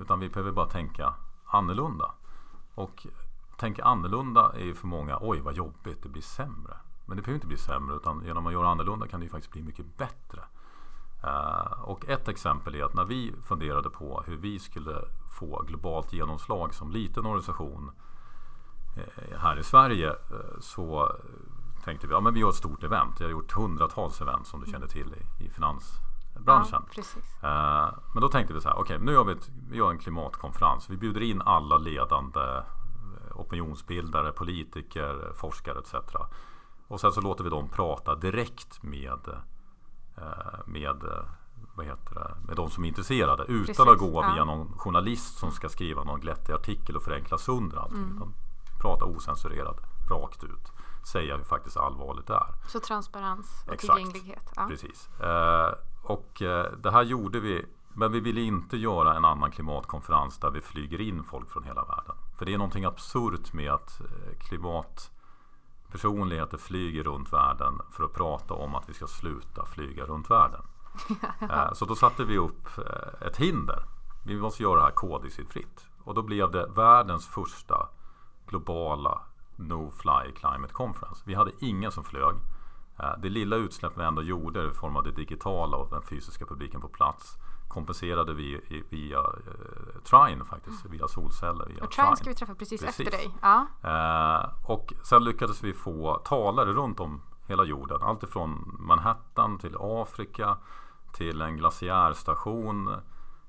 Utan 0.02 0.20
vi 0.20 0.30
behöver 0.30 0.52
bara 0.52 0.70
tänka 0.70 1.14
annorlunda. 1.46 2.12
Och 2.76 3.08
tänka 3.58 3.84
annorlunda 3.84 4.52
är 4.54 4.64
ju 4.64 4.76
för 4.76 4.88
många, 4.88 5.18
oj 5.22 5.42
vad 5.42 5.54
jobbigt, 5.54 6.04
det 6.04 6.10
blir 6.10 6.22
sämre. 6.22 6.78
Men 7.06 7.18
det 7.18 7.24
behöver 7.24 7.36
inte 7.36 7.48
bli 7.48 7.58
sämre 7.58 7.96
utan 7.96 8.26
genom 8.26 8.48
att 8.48 8.54
göra 8.54 8.68
annorlunda 8.68 9.08
kan 9.08 9.20
det 9.20 9.24
ju 9.24 9.30
faktiskt 9.30 9.52
bli 9.52 9.64
mycket 9.64 9.98
bättre. 9.98 10.42
Uh, 11.24 11.82
och 11.82 12.10
ett 12.10 12.28
exempel 12.28 12.76
är 12.76 12.84
att 12.84 12.94
när 12.94 13.06
vi 13.06 13.34
funderade 13.44 13.90
på 13.90 14.24
hur 14.28 14.38
vi 14.38 14.60
skulle 14.60 15.02
få 15.40 15.64
globalt 15.68 16.14
genomslag 16.14 16.74
som 16.74 16.92
liten 16.92 17.26
organisation 17.26 17.92
uh, 18.98 19.38
här 19.38 19.60
i 19.60 19.64
Sverige 19.64 20.10
uh, 20.10 20.60
så 20.60 21.12
tänkte 21.84 22.08
vi 22.08 22.14
att 22.14 22.24
ja, 22.24 22.30
vi 22.30 22.40
gör 22.40 22.50
ett 22.50 22.56
stort 22.56 22.84
event. 22.84 23.20
Jag 23.20 23.28
har 23.28 23.32
gjort 23.32 23.52
hundratals 23.52 24.22
event 24.22 24.48
som 24.48 24.62
du 24.62 24.72
känner 24.72 24.88
till 24.88 25.14
i, 25.14 25.46
i 25.46 25.50
finansbranschen. 25.50 26.84
Ja, 27.42 27.94
men 28.14 28.22
då 28.22 28.28
tänkte 28.28 28.54
vi 28.54 28.62
så 28.62 28.70
här, 28.70 28.76
okej 28.76 28.96
okay, 28.96 29.06
nu 29.06 29.12
gör 29.12 29.24
vi, 29.24 29.32
ett, 29.32 29.50
vi 29.70 29.78
gör 29.78 29.92
en 29.92 30.00
klimatkonferens. 30.00 30.90
Vi 30.90 30.98
bjuder 30.98 31.22
in 31.22 31.42
alla 31.42 31.78
ledande 31.78 32.62
opinionsbildare, 33.36 34.32
politiker, 34.32 35.32
forskare 35.36 35.80
etc. 35.80 35.96
Och 36.88 37.00
sen 37.02 37.12
så 37.12 37.22
låter 37.22 37.44
vi 37.44 37.50
dem 37.50 37.70
prata 37.70 38.16
direkt 38.16 38.84
med, 38.84 39.20
eh, 40.18 40.60
med, 40.66 41.04
vad 41.76 41.86
heter 41.86 42.16
det, 42.16 42.36
med 42.48 42.56
de 42.56 42.70
som 42.70 42.84
är 42.84 42.88
intresserade 42.88 43.44
utan 43.44 43.66
Precis, 43.66 43.80
att 43.80 43.98
gå 43.98 44.22
via 44.34 44.46
någon 44.46 44.78
journalist 44.78 45.38
som 45.38 45.52
ska 45.52 45.70
skriva 45.70 46.04
någon 46.04 46.20
glättig 46.20 46.54
artikel 46.54 46.96
och 46.96 47.04
förenkla 47.04 47.38
sönder 47.38 47.78
allting. 47.78 48.00
Mm. 48.00 48.34
Prata 48.82 49.06
osensurerat, 49.06 49.78
rakt 50.10 50.44
ut. 50.44 50.72
Säga 51.12 51.38
hur 51.38 51.44
faktiskt 51.44 51.78
allvarligt 51.78 52.28
det 52.28 52.34
är. 52.34 52.54
Så 52.68 52.80
transparens 52.80 53.64
och 53.68 53.74
Exakt, 53.74 53.98
tillgänglighet. 53.98 54.54
Ja. 54.56 54.66
Precis. 54.70 55.10
Eh, 55.20 55.74
och 56.04 56.42
eh, 56.42 56.72
det 56.72 56.92
här 56.92 57.04
gjorde 57.04 57.40
vi 57.40 57.66
men 57.98 58.12
vi 58.12 58.20
ville 58.20 58.42
inte 58.42 58.78
göra 58.78 59.16
en 59.16 59.26
annan 59.26 59.52
klimatkonferens 59.52 60.40
där 60.40 60.52
vi 60.52 60.62
flyger 60.62 61.02
in 61.02 61.24
folk 61.24 61.50
från 61.50 61.64
hela 61.64 61.86
världen. 61.86 62.16
För 62.38 62.46
det 62.46 62.54
är 62.54 62.58
någonting 62.58 62.86
absurt 62.86 63.54
med 63.54 63.72
att 63.72 64.02
klimat 64.40 65.12
personligheter 65.96 66.58
flyger 66.58 67.04
runt 67.04 67.34
världen 67.34 67.82
för 67.92 68.04
att 68.04 68.14
prata 68.14 68.54
om 68.54 68.76
att 68.76 68.90
vi 68.90 68.94
ska 68.94 69.08
sluta 69.08 69.66
flyga 69.66 70.06
runt 70.06 70.30
världen. 70.30 70.62
Eh, 71.52 71.74
så 71.74 71.86
då 71.86 71.96
satte 71.96 72.24
vi 72.24 72.38
upp 72.38 72.78
eh, 72.78 73.28
ett 73.28 73.38
hinder. 73.38 73.84
Vi 74.26 74.36
måste 74.36 74.64
göra 74.64 74.76
det 74.76 74.84
här 74.84 74.92
koldioxidfritt. 74.92 75.86
Och 76.04 76.14
då 76.14 76.22
blev 76.22 76.52
det 76.52 76.68
världens 76.76 77.28
första 77.28 77.90
globala 78.48 79.22
No 79.56 79.92
Fly 79.92 80.32
Climate 80.32 80.74
Conference. 80.74 81.24
Vi 81.26 81.34
hade 81.34 81.52
ingen 81.60 81.92
som 81.92 82.04
flög. 82.04 82.36
Eh, 83.00 83.14
det 83.22 83.30
lilla 83.30 83.56
utsläpp 83.56 83.98
vi 83.98 84.04
ändå 84.04 84.24
gjorde 84.24 84.68
i 84.68 84.74
form 84.74 84.98
av 84.98 85.04
det 85.04 85.12
digitala 85.12 85.78
och 85.78 85.90
den 85.90 86.02
fysiska 86.02 86.46
publiken 86.46 86.82
på 86.82 86.88
plats 86.88 87.38
kompenserade 87.68 88.34
vi 88.34 88.62
via 88.90 89.20
eh, 89.20 90.02
Trine 90.04 90.46
faktiskt, 90.46 90.86
via 90.86 91.08
solceller. 91.08 91.66
Via 91.66 91.84
och 91.84 91.92
Trine 91.92 92.16
ska 92.16 92.30
vi 92.30 92.36
träffa 92.36 92.56
precis, 92.56 92.82
precis. 92.82 93.00
efter 93.00 93.18
dig. 93.18 93.38
Ja. 93.42 93.68
Eh, 93.84 94.70
och 94.72 94.94
sen 95.04 95.24
lyckades 95.24 95.64
vi 95.64 95.74
få 95.74 96.16
talare 96.16 96.74
runt 96.74 97.00
om 97.00 97.22
hela 97.48 97.64
jorden. 97.64 98.02
Alltifrån 98.02 98.78
Manhattan 98.80 99.58
till 99.58 99.76
Afrika 99.80 100.58
till 101.14 101.42
en 101.42 101.58
glaciärstation, 101.58 103.02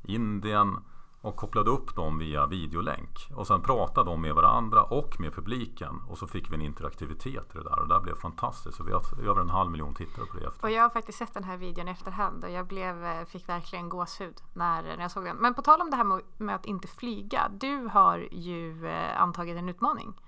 Indien 0.02 0.78
och 1.26 1.36
kopplade 1.36 1.70
upp 1.70 1.94
dem 1.96 2.18
via 2.18 2.46
videolänk. 2.46 3.30
Och 3.34 3.46
sen 3.46 3.62
pratade 3.62 4.10
de 4.10 4.20
med 4.20 4.34
varandra 4.34 4.82
och 4.82 5.20
med 5.20 5.34
publiken. 5.34 6.02
Och 6.08 6.18
så 6.18 6.26
fick 6.26 6.50
vi 6.50 6.54
en 6.54 6.62
interaktivitet 6.62 7.54
i 7.54 7.58
det 7.58 7.64
där 7.64 7.80
och 7.80 7.88
det 7.88 7.94
där 7.94 8.00
blev 8.00 8.14
fantastiskt. 8.14 8.76
Så 8.76 8.84
vi 8.84 8.92
har 8.92 9.30
över 9.30 9.40
en 9.40 9.50
halv 9.50 9.70
miljon 9.70 9.94
tittare 9.94 10.26
på 10.26 10.38
det. 10.38 10.46
Efter. 10.46 10.64
Och 10.64 10.70
jag 10.70 10.82
har 10.82 10.90
faktiskt 10.90 11.18
sett 11.18 11.34
den 11.34 11.44
här 11.44 11.56
videon 11.56 11.88
i 11.88 11.90
efterhand 11.90 12.44
och 12.44 12.50
jag 12.50 12.66
blev, 12.66 13.04
eh, 13.04 13.24
fick 13.24 13.48
verkligen 13.48 13.88
gåshud 13.88 14.34
när, 14.54 14.82
när 14.82 15.00
jag 15.00 15.10
såg 15.10 15.24
den. 15.24 15.36
Men 15.36 15.54
på 15.54 15.62
tal 15.62 15.80
om 15.80 15.90
det 15.90 15.96
här 15.96 16.20
med, 16.38 16.54
att 16.54 16.66
inte 16.66 16.88
flyga. 16.88 17.50
Du 17.50 17.88
har 17.92 18.18
ju 18.32 18.86
eh, 18.86 19.22
antagit 19.22 19.56
en 19.56 19.68
utmaning. 19.68 20.20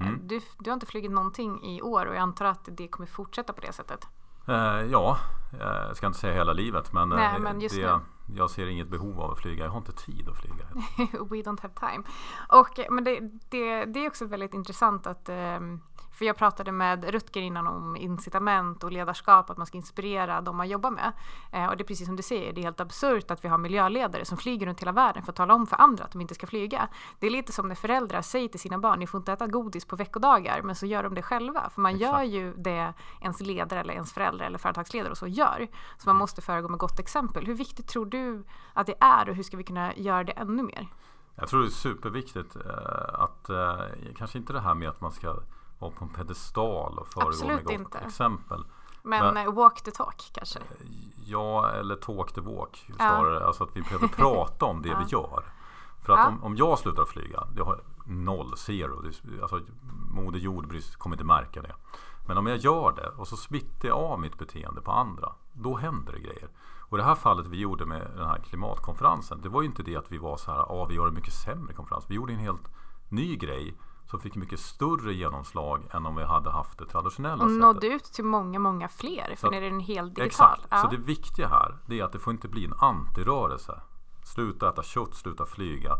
Mm. 0.00 0.20
Du, 0.28 0.40
du 0.58 0.70
har 0.70 0.74
inte 0.74 0.86
flugit 0.86 1.10
någonting 1.10 1.64
i 1.64 1.82
år 1.82 2.06
och 2.06 2.14
jag 2.14 2.22
antar 2.22 2.44
att 2.44 2.68
det 2.70 2.88
kommer 2.88 3.06
fortsätta 3.06 3.52
på 3.52 3.60
det 3.60 3.72
sättet. 3.72 4.08
Eh, 4.48 4.54
ja, 4.90 5.18
eh, 5.52 5.86
jag 5.86 5.96
ska 5.96 6.06
inte 6.06 6.18
säga 6.18 6.34
hela 6.34 6.52
livet 6.52 6.92
men, 6.92 7.08
Nej, 7.08 7.38
men 7.40 7.58
det, 7.58 7.68
nu 7.76 8.00
jag 8.36 8.50
ser 8.50 8.66
inget 8.66 8.88
behov 8.88 9.20
av 9.20 9.30
att 9.30 9.38
flyga. 9.38 9.64
Jag 9.64 9.70
har 9.70 9.78
inte 9.78 9.92
tid 9.92 10.28
att 10.28 10.36
flyga. 10.36 10.64
We 11.24 11.36
don't 11.36 11.62
have 11.62 11.74
time. 11.74 12.04
Och, 12.48 12.78
eh, 12.78 12.90
men 12.90 13.04
det, 13.04 13.20
det, 13.48 13.84
det 13.84 14.04
är 14.04 14.06
också 14.06 14.26
väldigt 14.26 14.54
intressant 14.54 15.06
att 15.06 15.28
um, 15.28 15.80
för 16.22 16.26
jag 16.26 16.36
pratade 16.36 16.72
med 16.72 17.10
Rutger 17.10 17.40
innan 17.40 17.66
om 17.66 17.96
incitament 17.96 18.84
och 18.84 18.92
ledarskap, 18.92 19.50
att 19.50 19.56
man 19.56 19.66
ska 19.66 19.76
inspirera 19.76 20.40
de 20.40 20.56
man 20.56 20.68
jobbar 20.68 20.90
med. 20.90 21.12
Eh, 21.52 21.66
och 21.66 21.76
det 21.76 21.82
är 21.82 21.86
precis 21.86 22.06
som 22.06 22.16
du 22.16 22.22
säger, 22.22 22.52
det 22.52 22.60
är 22.60 22.62
helt 22.62 22.80
absurt 22.80 23.30
att 23.30 23.44
vi 23.44 23.48
har 23.48 23.58
miljöledare 23.58 24.24
som 24.24 24.38
flyger 24.38 24.66
runt 24.66 24.80
hela 24.80 24.92
världen 24.92 25.22
för 25.22 25.32
att 25.32 25.36
tala 25.36 25.54
om 25.54 25.66
för 25.66 25.76
andra 25.76 26.04
att 26.04 26.12
de 26.12 26.20
inte 26.20 26.34
ska 26.34 26.46
flyga. 26.46 26.88
Det 27.18 27.26
är 27.26 27.30
lite 27.30 27.52
som 27.52 27.68
när 27.68 27.74
föräldrar 27.74 28.22
säger 28.22 28.48
till 28.48 28.60
sina 28.60 28.78
barn, 28.78 28.98
ni 28.98 29.06
får 29.06 29.18
inte 29.18 29.32
äta 29.32 29.46
godis 29.46 29.84
på 29.84 29.96
veckodagar, 29.96 30.62
men 30.62 30.76
så 30.76 30.86
gör 30.86 31.02
de 31.02 31.14
det 31.14 31.22
själva. 31.22 31.70
För 31.70 31.80
man 31.80 31.94
Exakt. 31.94 32.12
gör 32.12 32.22
ju 32.22 32.54
det 32.54 32.94
ens 33.20 33.40
ledare 33.40 33.80
eller 33.80 33.94
ens 33.94 34.12
föräldrar 34.12 34.46
eller 34.46 34.58
företagsledare 34.58 35.10
och 35.10 35.18
så 35.18 35.26
gör. 35.26 35.68
Så 35.98 36.08
man 36.08 36.16
måste 36.16 36.42
föregå 36.42 36.68
med 36.68 36.78
gott 36.78 36.98
exempel. 36.98 37.46
Hur 37.46 37.54
viktigt 37.54 37.88
tror 37.88 38.06
du 38.06 38.44
att 38.72 38.86
det 38.86 38.94
är 39.00 39.28
och 39.28 39.34
hur 39.34 39.42
ska 39.42 39.56
vi 39.56 39.64
kunna 39.64 39.94
göra 39.96 40.24
det 40.24 40.32
ännu 40.32 40.62
mer? 40.62 40.88
Jag 41.34 41.48
tror 41.48 41.60
det 41.60 41.68
är 41.68 41.70
superviktigt 41.70 42.56
eh, 42.56 43.14
att 43.14 43.48
eh, 43.48 43.80
kanske 44.16 44.38
inte 44.38 44.52
det 44.52 44.60
här 44.60 44.74
med 44.74 44.88
att 44.88 45.00
man 45.00 45.12
ska 45.12 45.36
vara 45.82 45.92
på 45.92 46.04
en 46.04 46.10
pedestal 46.10 46.98
och 46.98 47.08
föregå 47.08 47.46
med 47.46 47.64
gott 47.64 47.72
inte. 47.72 47.98
exempel. 47.98 48.64
Men, 49.02 49.34
Men, 49.34 49.46
eh, 49.46 49.52
walk 49.52 49.82
the 49.82 49.90
talk 49.90 50.30
kanske? 50.32 50.58
Eh, 50.58 50.64
ja, 51.24 51.70
eller 51.70 51.96
talk 51.96 52.32
the 52.32 52.40
walk 52.40 52.90
snarare. 52.96 53.40
Ja. 53.40 53.46
Alltså 53.46 53.64
att 53.64 53.76
vi 53.76 53.82
behöver 53.82 54.08
prata 54.16 54.64
om 54.64 54.82
det 54.82 54.88
ja. 54.88 54.98
vi 54.98 55.10
gör. 55.10 55.44
För 56.02 56.12
att 56.12 56.18
ja. 56.18 56.28
om, 56.28 56.44
om 56.44 56.56
jag 56.56 56.78
slutar 56.78 57.04
flyga, 57.04 57.46
jag 57.56 57.64
har 57.64 57.80
noll, 58.06 58.56
zero. 58.56 59.02
Alltså, 59.42 59.60
Moder 60.10 60.38
Jord 60.38 60.74
kommer 60.98 61.16
inte 61.16 61.24
märka 61.24 61.62
det. 61.62 61.74
Men 62.26 62.38
om 62.38 62.46
jag 62.46 62.58
gör 62.58 62.92
det 62.92 63.08
och 63.08 63.28
så 63.28 63.36
smittar 63.36 63.88
jag 63.88 63.98
av 63.98 64.20
mitt 64.20 64.38
beteende 64.38 64.80
på 64.80 64.90
andra. 64.90 65.32
Då 65.52 65.76
händer 65.76 66.12
det 66.12 66.18
grejer. 66.18 66.48
Och 66.92 66.98
det 66.98 67.04
här 67.04 67.14
fallet 67.14 67.46
vi 67.46 67.60
gjorde 67.60 67.86
med 67.86 68.10
den 68.16 68.26
här 68.26 68.38
klimatkonferensen. 68.38 69.40
Det 69.42 69.48
var 69.48 69.62
ju 69.62 69.68
inte 69.68 69.82
det 69.82 69.96
att 69.96 70.12
vi 70.12 70.18
var 70.18 70.36
så 70.36 70.50
här, 70.50 70.58
ja 70.58 70.66
ah, 70.68 70.86
vi 70.86 70.94
gör 70.94 71.08
en 71.08 71.14
mycket 71.14 71.34
sämre 71.34 71.74
konferens. 71.74 72.04
Vi 72.08 72.14
gjorde 72.14 72.32
en 72.32 72.38
helt 72.38 72.68
ny 73.08 73.36
grej 73.36 73.74
som 74.12 74.20
fick 74.20 74.34
mycket 74.34 74.60
större 74.60 75.14
genomslag 75.14 75.82
än 75.90 76.06
om 76.06 76.16
vi 76.16 76.24
hade 76.24 76.50
haft 76.50 76.78
det 76.78 76.86
traditionella 76.86 77.44
och 77.44 77.50
sättet. 77.50 77.64
Och 77.64 77.74
nådde 77.74 77.86
ut 77.86 78.04
till 78.04 78.24
många, 78.24 78.58
många 78.58 78.88
fler. 78.88 79.34
För 79.36 79.50
nu 79.50 79.56
är 79.56 79.60
den 79.60 79.80
helt 79.80 80.14
digital. 80.14 80.26
Exakt. 80.26 80.66
Ja. 80.70 80.78
Så 80.78 80.88
det 80.88 80.96
viktiga 80.96 81.48
här 81.48 81.76
det 81.86 82.00
är 82.00 82.04
att 82.04 82.12
det 82.12 82.18
får 82.18 82.32
inte 82.32 82.48
bli 82.48 82.64
en 82.64 82.74
antirörelse. 82.78 83.80
Sluta 84.24 84.68
äta 84.68 84.82
kött, 84.82 85.14
sluta 85.14 85.46
flyga, 85.46 85.92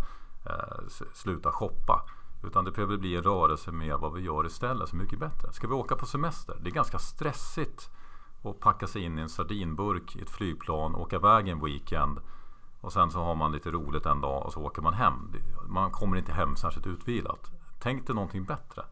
eh, 0.46 0.88
sluta 1.12 1.52
shoppa. 1.52 2.02
Utan 2.44 2.64
det 2.64 2.70
behöver 2.70 2.96
bli 2.96 3.16
en 3.16 3.22
rörelse 3.22 3.72
med 3.72 3.98
vad 3.98 4.12
vi 4.12 4.20
gör 4.20 4.46
istället 4.46 4.88
som 4.88 4.98
är 4.98 5.02
mycket 5.02 5.18
bättre. 5.18 5.52
Ska 5.52 5.66
vi 5.66 5.74
åka 5.74 5.96
på 5.96 6.06
semester? 6.06 6.56
Det 6.62 6.70
är 6.70 6.74
ganska 6.74 6.98
stressigt 6.98 7.90
att 8.44 8.60
packa 8.60 8.86
sig 8.86 9.02
in 9.02 9.18
i 9.18 9.22
en 9.22 9.28
sardinburk 9.28 10.16
i 10.16 10.22
ett 10.22 10.30
flygplan, 10.30 10.94
åka 10.94 11.16
iväg 11.16 11.48
en 11.48 11.64
weekend 11.64 12.20
och 12.80 12.92
sen 12.92 13.10
så 13.10 13.22
har 13.22 13.34
man 13.34 13.52
lite 13.52 13.70
roligt 13.70 14.06
en 14.06 14.20
dag 14.20 14.46
och 14.46 14.52
så 14.52 14.60
åker 14.60 14.82
man 14.82 14.94
hem. 14.94 15.32
Man 15.68 15.90
kommer 15.90 16.16
inte 16.16 16.32
hem 16.32 16.56
särskilt 16.56 16.86
utvilat. 16.86 17.61
Tänk 17.82 18.06
dig 18.06 18.14
någonting 18.14 18.44
bättre. 18.44 18.82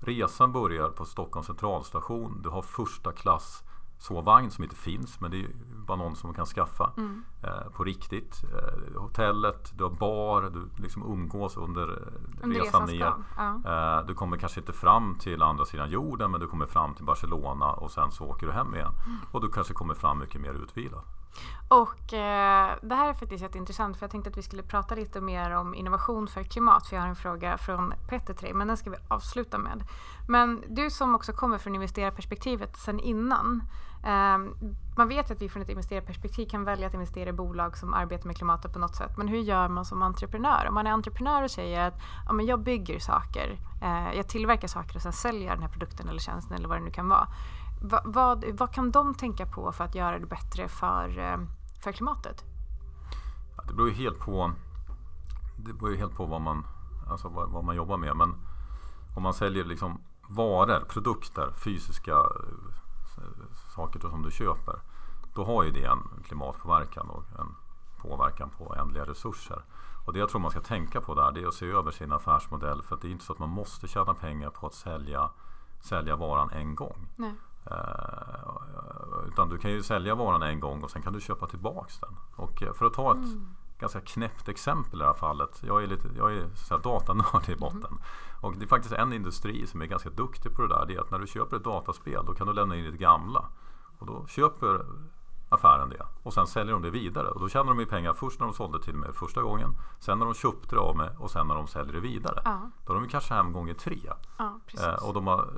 Resan 0.00 0.52
börjar 0.52 0.88
på 0.88 1.04
Stockholms 1.04 1.46
centralstation. 1.46 2.42
Du 2.42 2.48
har 2.48 2.62
första 2.62 3.12
klass 3.12 3.62
sovvagn 3.98 4.50
som 4.50 4.64
inte 4.64 4.76
finns 4.76 5.20
men 5.20 5.30
det 5.30 5.40
är 5.40 5.48
bara 5.86 5.96
någon 5.96 6.16
som 6.16 6.34
kan 6.34 6.46
skaffa 6.46 6.92
mm. 6.96 7.24
eh, 7.42 7.70
på 7.72 7.84
riktigt. 7.84 8.44
Eh, 8.44 9.00
hotellet, 9.00 9.72
du 9.76 9.84
har 9.84 9.90
bar, 9.90 10.42
du 10.42 10.82
liksom 10.82 11.12
umgås 11.12 11.56
under, 11.56 11.88
eh, 11.88 12.44
under 12.44 12.60
resan 12.60 12.84
ner. 12.84 13.12
Ja. 13.36 13.98
Eh, 13.98 14.06
du 14.06 14.14
kommer 14.14 14.36
kanske 14.36 14.60
inte 14.60 14.72
fram 14.72 15.18
till 15.18 15.42
andra 15.42 15.64
sidan 15.64 15.90
jorden 15.90 16.30
men 16.30 16.40
du 16.40 16.46
kommer 16.46 16.66
fram 16.66 16.94
till 16.94 17.04
Barcelona 17.04 17.72
och 17.72 17.90
sen 17.90 18.10
så 18.10 18.24
åker 18.24 18.46
du 18.46 18.52
hem 18.52 18.74
igen. 18.74 18.92
Mm. 19.06 19.18
Och 19.32 19.40
du 19.40 19.48
kanske 19.48 19.74
kommer 19.74 19.94
fram 19.94 20.18
mycket 20.18 20.40
mer 20.40 20.52
utvilad. 20.52 21.02
Och 21.68 22.12
eh, 22.12 22.76
det 22.82 22.94
här 22.94 23.08
är 23.08 23.14
faktiskt 23.14 23.42
jätteintressant 23.42 23.96
för 23.96 24.04
jag 24.04 24.10
tänkte 24.10 24.30
att 24.30 24.36
vi 24.36 24.42
skulle 24.42 24.62
prata 24.62 24.94
lite 24.94 25.20
mer 25.20 25.50
om 25.50 25.74
innovation 25.74 26.28
för 26.28 26.42
klimat 26.42 26.86
för 26.86 26.96
jag 26.96 27.02
har 27.02 27.08
en 27.08 27.16
fråga 27.16 27.58
från 27.58 27.94
Petter 28.08 28.34
till 28.34 28.54
men 28.54 28.68
den 28.68 28.76
ska 28.76 28.90
vi 28.90 28.96
avsluta 29.08 29.58
med. 29.58 29.84
Men 30.28 30.64
du 30.68 30.90
som 30.90 31.14
också 31.14 31.32
kommer 31.32 31.58
från 31.58 31.74
investerarperspektivet 31.74 32.76
sen 32.76 33.00
innan. 33.00 33.62
Eh, 34.04 34.38
man 34.96 35.08
vet 35.08 35.30
att 35.30 35.42
vi 35.42 35.48
från 35.48 35.62
ett 35.62 35.68
investerarperspektiv 35.68 36.46
kan 36.46 36.64
välja 36.64 36.86
att 36.86 36.94
investera 36.94 37.30
i 37.30 37.32
bolag 37.32 37.76
som 37.76 37.94
arbetar 37.94 38.26
med 38.26 38.36
klimatet 38.36 38.72
på 38.72 38.78
något 38.78 38.96
sätt. 38.96 39.16
Men 39.16 39.28
hur 39.28 39.38
gör 39.38 39.68
man 39.68 39.84
som 39.84 40.02
entreprenör? 40.02 40.66
Om 40.68 40.74
man 40.74 40.86
är 40.86 40.90
entreprenör 40.90 41.42
och 41.42 41.50
säger 41.50 41.80
att 41.80 41.94
ja, 42.26 42.32
men 42.32 42.46
jag 42.46 42.60
bygger 42.60 42.98
saker, 42.98 43.58
eh, 43.82 44.16
jag 44.16 44.28
tillverkar 44.28 44.68
saker 44.68 44.96
och 44.96 45.02
sen 45.02 45.12
säljer 45.12 45.48
jag 45.48 45.56
den 45.56 45.62
här 45.62 45.70
produkten 45.70 46.08
eller 46.08 46.20
tjänsten 46.20 46.56
eller 46.56 46.68
vad 46.68 46.78
det 46.78 46.84
nu 46.84 46.90
kan 46.90 47.08
vara. 47.08 47.28
Va, 47.80 48.02
vad, 48.04 48.44
vad 48.44 48.72
kan 48.72 48.90
de 48.90 49.14
tänka 49.14 49.46
på 49.46 49.72
för 49.72 49.84
att 49.84 49.94
göra 49.94 50.18
det 50.18 50.26
bättre 50.26 50.68
för, 50.68 51.18
eh, 51.18 51.36
för 51.82 51.92
klimatet? 51.92 52.44
Ja, 53.56 53.62
det 53.68 53.74
beror 53.74 53.88
ju 53.88 53.94
helt 53.94 54.18
på 54.18 54.52
det 55.64 55.72
beror 55.72 55.94
helt 55.94 56.14
på 56.14 56.26
vad 56.26 56.40
man, 56.40 56.66
alltså 57.10 57.28
vad, 57.28 57.50
vad, 57.50 57.64
man 57.64 57.76
jobbar 57.76 57.96
med. 57.96 58.16
Men 58.16 58.34
om 59.16 59.22
man 59.22 59.34
säljer 59.34 59.64
liksom 59.64 60.00
varor, 60.28 60.84
produkter, 60.88 61.52
fysiska 61.52 62.12
eh, 62.12 63.56
saker 63.74 64.00
som 64.00 64.22
du 64.22 64.30
köper. 64.30 64.80
Då 65.34 65.44
har 65.44 65.64
ju 65.64 65.70
det 65.70 65.84
en 65.84 66.22
klimatpåverkan 66.24 67.10
och 67.10 67.24
en 67.38 67.54
påverkan 67.98 68.50
på 68.50 68.74
ändliga 68.74 69.04
resurser. 69.04 69.64
Och 70.06 70.12
det 70.12 70.18
jag 70.18 70.28
tror 70.28 70.40
man 70.40 70.50
ska 70.50 70.60
tänka 70.60 71.00
på 71.00 71.14
där 71.14 71.32
det 71.32 71.42
är 71.42 71.46
att 71.46 71.54
se 71.54 71.66
över 71.66 71.90
sin 71.90 72.12
affärsmodell. 72.12 72.82
För 72.82 72.94
att 72.94 73.02
det 73.02 73.08
är 73.08 73.12
inte 73.12 73.24
så 73.24 73.32
att 73.32 73.38
man 73.38 73.48
måste 73.48 73.88
tjäna 73.88 74.14
pengar 74.14 74.50
på 74.50 74.66
att 74.66 74.74
sälja 74.74 75.30
sälja 75.80 76.16
varan 76.16 76.50
en 76.50 76.74
gång. 76.74 77.08
Nej. 77.16 77.34
Uh, 77.70 79.28
utan 79.28 79.48
du 79.48 79.58
kan 79.58 79.70
ju 79.70 79.82
sälja 79.82 80.14
varan 80.14 80.42
en 80.42 80.60
gång 80.60 80.82
och 80.82 80.90
sen 80.90 81.02
kan 81.02 81.12
du 81.12 81.20
köpa 81.20 81.46
tillbaks 81.46 82.00
den. 82.00 82.16
Och 82.36 82.62
för 82.74 82.86
att 82.86 82.94
ta 82.94 83.10
ett 83.10 83.24
mm. 83.24 83.56
ganska 83.78 84.00
knäppt 84.00 84.48
exempel 84.48 85.00
i 85.00 85.02
det 85.02 85.06
här 85.06 85.14
fallet. 85.14 85.62
Jag 85.66 85.82
är, 85.82 85.86
lite, 85.86 86.08
jag 86.16 86.32
är 86.32 86.54
så 86.54 86.74
här 86.74 86.82
datanörd 86.82 87.48
i 87.48 87.56
botten. 87.56 87.90
Mm. 87.90 88.02
Och 88.40 88.56
det 88.56 88.64
är 88.64 88.68
faktiskt 88.68 88.94
en 88.94 89.12
industri 89.12 89.66
som 89.66 89.82
är 89.82 89.86
ganska 89.86 90.10
duktig 90.10 90.56
på 90.56 90.62
det 90.62 90.68
där. 90.68 90.86
Det 90.86 90.94
är 90.94 91.00
att 91.00 91.10
när 91.10 91.18
du 91.18 91.26
köper 91.26 91.56
ett 91.56 91.64
dataspel 91.64 92.24
då 92.26 92.34
kan 92.34 92.46
du 92.46 92.52
lämna 92.52 92.76
in 92.76 92.84
ditt 92.84 93.00
gamla. 93.00 93.44
Och 93.98 94.06
då 94.06 94.26
köper 94.26 94.86
affären 95.48 95.88
det 95.88 96.06
och 96.22 96.34
sen 96.34 96.46
säljer 96.46 96.72
de 96.72 96.82
det 96.82 96.90
vidare. 96.90 97.28
Och 97.28 97.40
då 97.40 97.48
tjänar 97.48 97.66
de 97.66 97.78
ju 97.78 97.86
pengar 97.86 98.12
först 98.12 98.40
när 98.40 98.46
de 98.46 98.54
sålde 98.54 98.82
till 98.82 98.94
mig 98.94 99.12
första 99.12 99.42
gången. 99.42 99.74
Sen 100.00 100.18
när 100.18 100.26
de 100.26 100.34
köpte 100.34 100.74
det 100.74 100.80
av 100.80 100.96
mig 100.96 101.10
och 101.18 101.30
sen 101.30 101.46
när 101.48 101.54
de 101.54 101.66
säljer 101.66 101.92
det 101.92 102.00
vidare. 102.00 102.42
Ja. 102.44 102.70
Då 102.86 102.92
har 102.92 103.00
de 103.00 103.08
kanske 103.08 103.34
hem 103.34 103.52
gånger 103.52 103.74
tre. 103.74 104.00
Ja, 104.36 104.60
eh, 104.80 105.08
och 105.08 105.14
de 105.14 105.26
har 105.26 105.48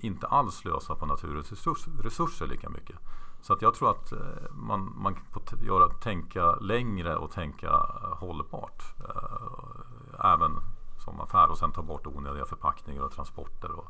inte 0.00 0.26
alls 0.26 0.54
slösat 0.54 0.98
på 0.98 1.06
naturens 1.06 1.66
resurser 2.02 2.46
lika 2.46 2.70
mycket. 2.70 2.96
Så 3.40 3.52
att 3.52 3.62
jag 3.62 3.74
tror 3.74 3.90
att 3.90 4.12
eh, 4.12 4.18
man, 4.50 4.92
man 4.96 5.16
får 5.30 5.42
göra, 5.62 5.88
tänka 5.88 6.52
längre 6.52 7.16
och 7.16 7.30
tänka 7.30 7.70
hållbart. 8.16 8.82
Eh, 8.98 10.32
även 10.32 10.56
som 11.04 11.20
affär 11.20 11.50
och 11.50 11.58
sen 11.58 11.72
ta 11.72 11.82
bort 11.82 12.06
onödiga 12.06 12.44
förpackningar 12.44 13.02
och 13.02 13.12
transporter. 13.12 13.70
Och, 13.70 13.88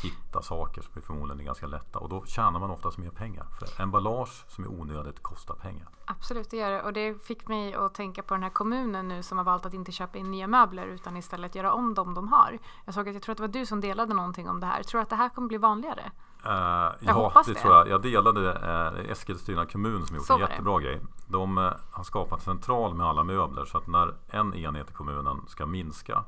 hitta 0.00 0.42
saker 0.42 0.82
som 0.82 0.92
är 0.96 1.00
förmodligen 1.00 1.40
är 1.40 1.44
ganska 1.44 1.66
lätta 1.66 1.98
och 1.98 2.08
då 2.08 2.24
tjänar 2.26 2.60
man 2.60 2.70
oftast 2.70 2.98
mer 2.98 3.10
pengar. 3.10 3.46
För 3.58 3.82
emballage 3.82 4.44
som 4.48 4.64
är 4.64 4.68
onödigt 4.68 5.22
kostar 5.22 5.54
pengar. 5.54 5.88
Absolut, 6.04 6.50
det 6.50 6.56
gör 6.56 6.70
det. 6.70 6.82
Och 6.82 6.92
det 6.92 7.24
fick 7.24 7.48
mig 7.48 7.74
att 7.74 7.94
tänka 7.94 8.22
på 8.22 8.34
den 8.34 8.42
här 8.42 8.50
kommunen 8.50 9.08
nu 9.08 9.22
som 9.22 9.38
har 9.38 9.44
valt 9.44 9.66
att 9.66 9.74
inte 9.74 9.92
köpa 9.92 10.18
in 10.18 10.30
nya 10.30 10.46
möbler 10.46 10.86
utan 10.86 11.16
istället 11.16 11.54
göra 11.54 11.72
om 11.72 11.94
dem 11.94 12.14
de 12.14 12.28
har. 12.28 12.58
Jag 12.84 12.94
såg 12.94 13.08
att 13.08 13.14
jag 13.14 13.22
tror 13.22 13.32
att 13.32 13.36
det 13.36 13.42
var 13.42 13.48
du 13.48 13.66
som 13.66 13.80
delade 13.80 14.14
någonting 14.14 14.48
om 14.48 14.60
det 14.60 14.66
här. 14.66 14.82
Tror 14.82 14.98
du 14.98 15.02
att 15.02 15.10
det 15.10 15.16
här 15.16 15.28
kommer 15.28 15.48
bli 15.48 15.58
vanligare? 15.58 16.10
Uh, 16.46 16.52
ja, 17.00 17.32
det, 17.46 17.52
det, 17.52 17.58
tror 17.58 17.74
jag. 17.74 17.88
Jag 17.88 18.02
delade 18.02 18.40
uh, 18.40 19.10
Eskilstuna 19.10 19.66
kommun 19.66 20.06
som 20.06 20.16
gjort 20.16 20.30
en 20.30 20.38
jättebra 20.38 20.80
grej. 20.80 21.00
De 21.26 21.58
uh, 21.58 21.72
har 21.90 22.04
skapat 22.04 22.42
central 22.42 22.94
med 22.94 23.06
alla 23.06 23.24
möbler 23.24 23.64
så 23.64 23.78
att 23.78 23.86
när 23.86 24.14
en 24.28 24.54
enhet 24.54 24.90
i 24.90 24.92
kommunen 24.92 25.42
ska 25.46 25.66
minska 25.66 26.24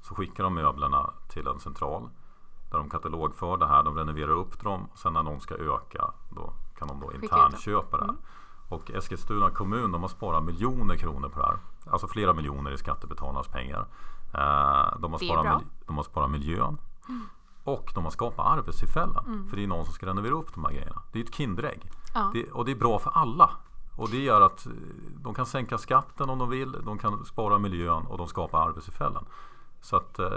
så 0.00 0.14
skickar 0.14 0.44
de 0.44 0.54
möblerna 0.54 1.10
till 1.28 1.46
en 1.46 1.60
central 1.60 2.08
där 2.70 2.78
de 2.78 2.90
katalogför 2.90 3.56
det 3.56 3.66
här, 3.66 3.82
de 3.82 3.96
renoverar 3.96 4.30
upp 4.32 4.62
dem. 4.62 4.88
Sen 4.94 5.12
när 5.12 5.22
någon 5.22 5.40
ska 5.40 5.54
öka 5.54 6.10
då 6.30 6.52
kan 6.78 6.88
de 6.88 7.00
då 7.00 7.12
internköpa 7.12 7.96
det. 7.96 8.04
Mm. 8.04 8.16
Och 8.68 8.90
Eskilstuna 8.90 9.50
kommun 9.50 9.92
de 9.92 10.02
har 10.02 10.08
sparat 10.08 10.44
miljoner 10.44 10.96
kronor 10.96 11.28
på 11.28 11.40
det 11.40 11.46
här. 11.46 11.58
Alltså 11.86 12.08
flera 12.08 12.32
miljoner 12.32 12.70
i 12.70 12.78
skattebetalarnas 12.78 13.48
pengar. 13.48 13.86
Eh, 14.34 14.98
de, 15.00 15.12
har 15.12 15.18
sparat, 15.18 15.62
de 15.86 15.96
har 15.96 16.02
sparat 16.02 16.30
miljön. 16.30 16.78
Mm. 17.08 17.26
Och 17.64 17.92
de 17.94 18.04
har 18.04 18.10
skapat 18.10 18.46
arbetstillfällen. 18.46 19.24
Mm. 19.26 19.48
För 19.48 19.56
det 19.56 19.62
är 19.62 19.66
någon 19.66 19.84
som 19.84 19.94
ska 19.94 20.06
renovera 20.06 20.34
upp 20.34 20.54
de 20.54 20.64
här 20.64 20.72
grejerna. 20.72 21.02
Det 21.12 21.20
är 21.20 21.24
ett 21.24 21.34
Kinderägg. 21.34 21.90
Ja. 22.14 22.30
Det, 22.34 22.50
och 22.50 22.64
det 22.64 22.70
är 22.70 22.76
bra 22.76 22.98
för 22.98 23.10
alla. 23.10 23.50
Och 23.96 24.08
det 24.10 24.18
gör 24.18 24.40
att 24.40 24.66
de 25.22 25.34
kan 25.34 25.46
sänka 25.46 25.78
skatten 25.78 26.30
om 26.30 26.38
de 26.38 26.48
vill. 26.48 26.72
De 26.72 26.98
kan 26.98 27.24
spara 27.24 27.58
miljön 27.58 28.06
och 28.06 28.18
de 28.18 28.28
skapar 28.28 28.68
arbetstillfällen. 28.68 29.24
Så 29.80 29.96
att 29.96 30.18
eh, 30.18 30.30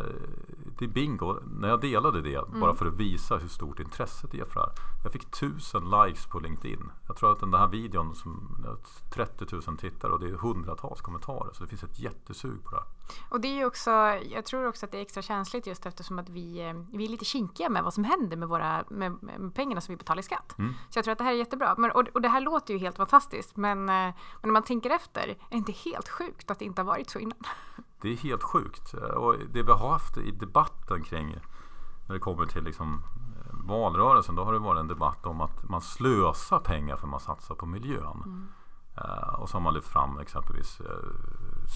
det 0.79 0.85
är 0.85 0.89
bingo. 0.89 1.39
När 1.59 1.69
jag 1.69 1.81
delade 1.81 2.21
det, 2.21 2.35
mm. 2.35 2.59
bara 2.59 2.73
för 2.73 2.85
att 2.85 2.93
visa 2.93 3.37
hur 3.37 3.47
stort 3.47 3.79
intresset 3.79 4.33
är 4.33 4.45
för 4.45 4.53
det 4.53 4.59
här. 4.59 4.71
Jag 5.03 5.11
fick 5.13 5.31
tusen 5.31 5.89
likes 5.89 6.25
på 6.25 6.39
LinkedIn. 6.39 6.91
Jag 7.07 7.17
tror 7.17 7.31
att 7.31 7.39
den 7.39 7.53
här 7.53 7.67
videon 7.67 8.15
som 8.15 8.65
30 9.13 9.45
000 9.51 9.77
tittare 9.77 10.11
och 10.11 10.19
det 10.19 10.27
är 10.27 10.31
hundratals 10.31 11.01
kommentarer. 11.01 11.53
Så 11.53 11.63
det 11.63 11.69
finns 11.69 11.83
ett 11.83 11.99
jättesug 11.99 12.63
på 12.63 12.71
det 12.71 12.77
här. 12.77 12.85
Och 13.29 13.41
det 13.41 13.61
är 13.61 13.65
också, 13.65 13.91
jag 14.31 14.45
tror 14.45 14.67
också 14.67 14.85
att 14.85 14.91
det 14.91 14.97
är 14.97 15.01
extra 15.01 15.21
känsligt 15.21 15.67
just 15.67 15.85
eftersom 15.85 16.19
att 16.19 16.29
vi, 16.29 16.67
eh, 16.67 16.73
vi 16.93 17.05
är 17.05 17.09
lite 17.09 17.25
kinkiga 17.25 17.69
med 17.69 17.83
vad 17.83 17.93
som 17.93 18.03
händer 18.03 18.37
med, 18.37 18.49
våra, 18.49 18.83
med, 18.89 19.23
med 19.23 19.55
pengarna 19.55 19.81
som 19.81 19.93
vi 19.93 19.97
betalar 19.97 20.19
i 20.19 20.23
skatt. 20.23 20.55
Mm. 20.59 20.73
Så 20.89 20.97
jag 20.97 21.03
tror 21.05 21.11
att 21.11 21.17
det 21.17 21.23
här 21.23 21.31
är 21.31 21.37
jättebra. 21.37 21.75
Men, 21.77 21.91
och, 21.91 22.07
och 22.13 22.21
det 22.21 22.29
här 22.29 22.41
låter 22.41 22.73
ju 22.73 22.79
helt 22.79 22.97
fantastiskt 22.97 23.57
men, 23.57 23.79
eh, 23.79 23.95
men 23.95 24.15
när 24.41 24.51
man 24.51 24.63
tänker 24.63 24.89
efter, 24.89 25.21
är 25.21 25.35
det 25.49 25.57
inte 25.57 25.71
helt 25.71 26.09
sjukt 26.09 26.51
att 26.51 26.59
det 26.59 26.65
inte 26.65 26.81
har 26.81 26.87
varit 26.87 27.09
så 27.09 27.19
innan? 27.19 27.37
Det 28.01 28.09
är 28.09 28.17
helt 28.17 28.43
sjukt. 28.43 28.93
Och 28.93 29.35
det 29.53 29.63
vi 29.63 29.71
har 29.71 29.89
haft 29.89 30.17
i 30.17 30.31
debatten 30.31 31.03
kring 31.03 31.35
när 32.07 32.13
det 32.13 32.19
kommer 32.19 32.45
till 32.45 32.63
liksom 32.63 33.03
eh, 33.13 33.55
valrörelsen, 33.67 34.35
då 34.35 34.43
har 34.43 34.53
det 34.53 34.59
varit 34.59 34.79
en 34.79 34.87
debatt 34.87 35.25
om 35.25 35.41
att 35.41 35.69
man 35.69 35.81
slösar 35.81 36.59
pengar 36.59 36.95
för 36.95 37.03
att 37.03 37.11
man 37.11 37.19
satsar 37.19 37.55
på 37.55 37.65
miljön. 37.65 38.21
Mm. 38.25 38.47
Uh, 38.97 39.33
och 39.33 39.49
så 39.49 39.55
har 39.55 39.61
man 39.61 39.73
lyft 39.73 39.87
fram 39.87 40.19
exempelvis 40.19 40.81
uh, 40.81 40.87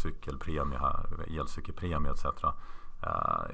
cykelpremie, 0.03 0.79
elcykelpremie 1.27 2.11
etc. 2.11 2.25
Uh, 2.25 2.51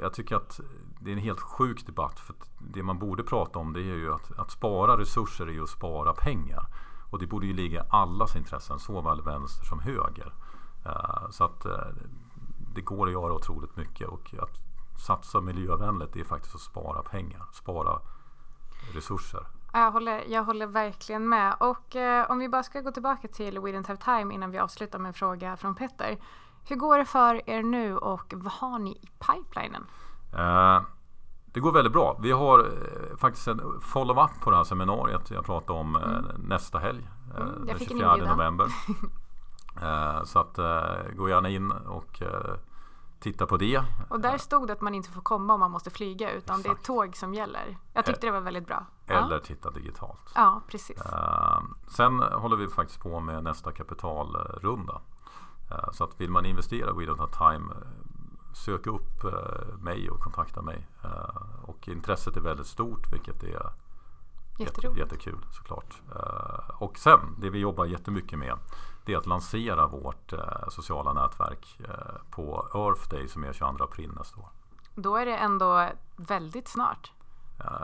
jag 0.01 0.13
tycker 0.13 0.36
att 0.36 0.60
det 0.99 1.12
är 1.12 1.13
en 1.13 1.21
helt 1.21 1.39
sjuk 1.39 1.86
debatt. 1.86 2.19
För 2.19 2.36
det 2.60 2.84
man 2.84 2.99
borde 2.99 3.23
prata 3.23 3.60
om 3.60 3.73
det 3.73 3.79
är 3.79 3.95
ju 3.95 4.13
att, 4.13 4.39
att 4.39 4.51
spara 4.51 4.97
resurser 4.97 5.47
är 5.47 5.51
ju 5.51 5.63
att 5.63 5.69
spara 5.69 6.13
pengar. 6.13 6.65
Och 7.10 7.19
det 7.19 7.27
borde 7.27 7.45
ju 7.45 7.53
ligga 7.53 7.84
i 7.84 7.88
allas 7.89 8.36
intressen, 8.36 8.79
såväl 8.79 9.21
vänster 9.21 9.65
som 9.65 9.79
höger. 9.79 10.34
så 11.29 11.43
att 11.43 11.65
det 12.75 12.81
går 12.81 13.07
att 13.07 13.13
göra 13.13 13.34
otroligt 13.34 13.75
mycket 13.75 14.07
och 14.07 14.34
att 14.39 14.57
satsa 15.07 15.41
miljövänligt 15.41 16.15
är 16.15 16.23
faktiskt 16.23 16.55
att 16.55 16.62
spara 16.62 17.03
pengar, 17.03 17.45
spara 17.53 17.99
resurser. 18.93 19.47
Jag 19.73 19.91
håller, 19.91 20.23
jag 20.27 20.43
håller 20.43 20.67
verkligen 20.67 21.29
med. 21.29 21.55
Och 21.60 21.95
eh, 21.95 22.31
om 22.31 22.39
vi 22.39 22.49
bara 22.49 22.63
ska 22.63 22.81
gå 22.81 22.91
tillbaka 22.91 23.27
till 23.27 23.60
We 23.60 23.69
Don't 23.71 23.88
Have 23.88 23.99
Time 23.99 24.34
innan 24.34 24.51
vi 24.51 24.60
avslutar 24.60 24.99
med 24.99 25.07
en 25.07 25.13
fråga 25.13 25.57
från 25.57 25.75
Petter. 25.75 26.17
Hur 26.67 26.75
går 26.75 26.97
det 26.97 27.05
för 27.05 27.49
er 27.49 27.63
nu 27.63 27.97
och 27.97 28.34
vad 28.36 28.53
har 28.53 28.79
ni 28.79 28.91
i 28.91 29.10
pipelinen? 29.19 29.86
Eh, 30.34 30.81
det 31.45 31.60
går 31.60 31.71
väldigt 31.71 31.93
bra. 31.93 32.19
Vi 32.21 32.31
har 32.31 32.60
eh, 32.60 33.17
faktiskt 33.17 33.47
en 33.47 33.62
follow-up 33.81 34.41
på 34.41 34.51
det 34.51 34.57
här 34.57 34.63
seminariet 34.63 35.31
jag 35.31 35.45
pratade 35.45 35.79
om 35.79 35.95
eh, 35.95 36.01
mm. 36.01 36.25
nästa 36.38 36.79
helg. 36.79 37.10
Eh, 37.36 37.41
mm, 37.41 37.65
den 37.65 37.79
24 37.79 38.15
november. 38.15 38.67
Eh, 39.81 40.23
så 40.23 40.39
att 40.39 40.57
eh, 40.57 41.15
gå 41.15 41.29
gärna 41.29 41.49
in 41.49 41.71
och 41.71 42.21
eh, 42.21 42.55
titta 43.19 43.45
på 43.45 43.57
det. 43.57 43.84
Och 44.10 44.19
där 44.19 44.38
stod 44.38 44.67
det 44.67 44.73
att 44.73 44.81
man 44.81 44.95
inte 44.95 45.10
får 45.12 45.21
komma 45.21 45.53
om 45.53 45.60
man 45.60 45.71
måste 45.71 45.89
flyga 45.89 46.31
utan 46.31 46.60
Exakt. 46.60 46.77
det 46.77 46.81
är 46.81 46.86
tåg 46.86 47.15
som 47.15 47.34
gäller. 47.34 47.77
Jag 47.93 48.05
tyckte 48.05 48.27
det 48.27 48.31
var 48.31 48.41
väldigt 48.41 48.67
bra. 48.67 48.86
Eller 49.07 49.36
ja. 49.36 49.39
titta 49.39 49.71
digitalt. 49.71 50.31
Ja, 50.36 50.62
precis. 50.67 51.01
Sen 51.88 52.19
håller 52.19 52.55
vi 52.55 52.67
faktiskt 52.67 52.99
på 52.99 53.19
med 53.19 53.43
nästa 53.43 53.71
kapitalrunda. 53.71 55.01
Så 55.91 56.03
att 56.03 56.21
vill 56.21 56.29
man 56.31 56.45
investera 56.45 56.93
We 56.93 57.05
Don't 57.05 57.19
Have 57.19 57.55
Time 57.55 57.73
Sök 58.53 58.88
upp 58.88 59.23
mig 59.79 60.10
och 60.10 60.19
kontakta 60.19 60.62
mig. 60.62 60.88
Och 61.63 61.88
intresset 61.88 62.38
är 62.38 62.41
väldigt 62.41 62.67
stort 62.67 63.13
vilket 63.13 63.43
är 63.43 63.71
Jätte, 64.57 64.87
jättekul 64.97 65.45
såklart. 65.51 66.01
Och 66.77 66.97
sen 66.97 67.19
det 67.37 67.49
vi 67.49 67.59
jobbar 67.59 67.85
jättemycket 67.85 68.39
med 68.39 68.57
det 69.05 69.13
är 69.13 69.17
att 69.17 69.25
lansera 69.25 69.87
vårt 69.87 70.33
eh, 70.33 70.67
sociala 70.69 71.13
nätverk 71.13 71.79
eh, 71.79 72.31
på 72.31 72.67
Earth 72.73 73.09
Day 73.09 73.27
som 73.27 73.43
är 73.43 73.53
22 73.53 73.83
april 73.83 74.11
nästa 74.11 74.39
år. 74.39 74.49
Då 74.95 75.15
är 75.15 75.25
det 75.25 75.37
ändå 75.37 75.89
väldigt 76.15 76.67
snart. 76.67 77.11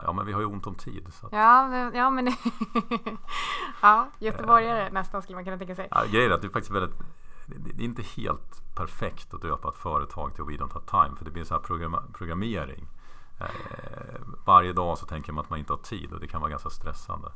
Ja, 0.04 0.12
men 0.12 0.26
vi 0.26 0.32
har 0.32 0.40
ju 0.40 0.46
ont 0.46 0.66
om 0.66 0.74
tid. 0.74 1.06
Så 1.12 1.26
att... 1.26 1.32
ja, 1.32 1.90
ja, 1.94 2.10
men 2.10 2.26
ja, 3.82 4.08
göteborgare 4.18 4.86
eh, 4.86 4.92
nästan 4.92 5.22
skulle 5.22 5.36
man 5.36 5.44
kunna 5.44 5.58
tänka 5.58 5.74
sig. 5.74 5.88
Ja, 5.90 6.04
grejen 6.10 6.30
är 6.30 6.34
att 6.34 6.40
det 6.40 6.46
är 6.46 6.52
faktiskt 6.52 6.74
väldigt 6.74 6.96
det 7.56 7.82
är 7.82 7.84
inte 7.84 8.02
helt 8.02 8.74
perfekt 8.76 9.34
att 9.34 9.42
döpa 9.42 9.68
ett 9.68 9.76
företag 9.76 10.34
till 10.34 10.44
We 10.44 10.52
Don't 10.52 10.72
Have 10.72 10.86
Time 10.86 11.16
för 11.16 11.24
det 11.24 11.30
blir 11.30 11.44
så 11.44 11.54
här 11.54 11.60
program 11.60 11.96
programmering. 12.12 12.86
Eh, 13.40 14.20
varje 14.46 14.72
dag 14.72 14.98
så 14.98 15.06
tänker 15.06 15.32
man 15.32 15.44
att 15.44 15.50
man 15.50 15.58
inte 15.58 15.72
har 15.72 15.78
tid 15.78 16.12
och 16.12 16.20
det 16.20 16.28
kan 16.28 16.40
vara 16.40 16.50
ganska 16.50 16.70
stressande. 16.70 17.28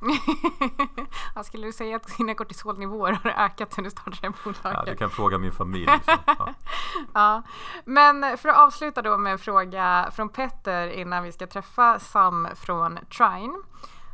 Jag 1.35 1.47
skulle 1.47 1.67
du 1.67 1.73
säga 1.73 1.97
att 1.97 2.17
dina 2.17 2.35
kortisolnivåer 2.35 3.13
har 3.13 3.31
ökat 3.31 3.73
sen 3.73 3.85
du 3.85 3.91
startade 3.91 4.33
bolaget? 4.45 4.61
Ja, 4.63 4.85
du 4.87 4.97
kan 4.97 5.11
fråga 5.11 5.39
min 5.39 5.53
familj. 5.53 5.87
Liksom. 5.87 6.17
Ja. 6.27 6.55
ja. 7.15 7.43
Men 7.85 8.39
för 8.39 8.49
att 8.49 8.59
avsluta 8.59 9.03
då 9.03 9.19
med 9.19 9.33
en 9.33 9.39
fråga 9.39 10.11
från 10.13 10.29
Petter 10.29 10.89
innan 10.89 11.25
vi 11.25 11.33
ska 11.33 11.47
träffa 11.47 11.99
Sam 11.99 12.49
från 12.55 12.99
Trine. 13.19 13.63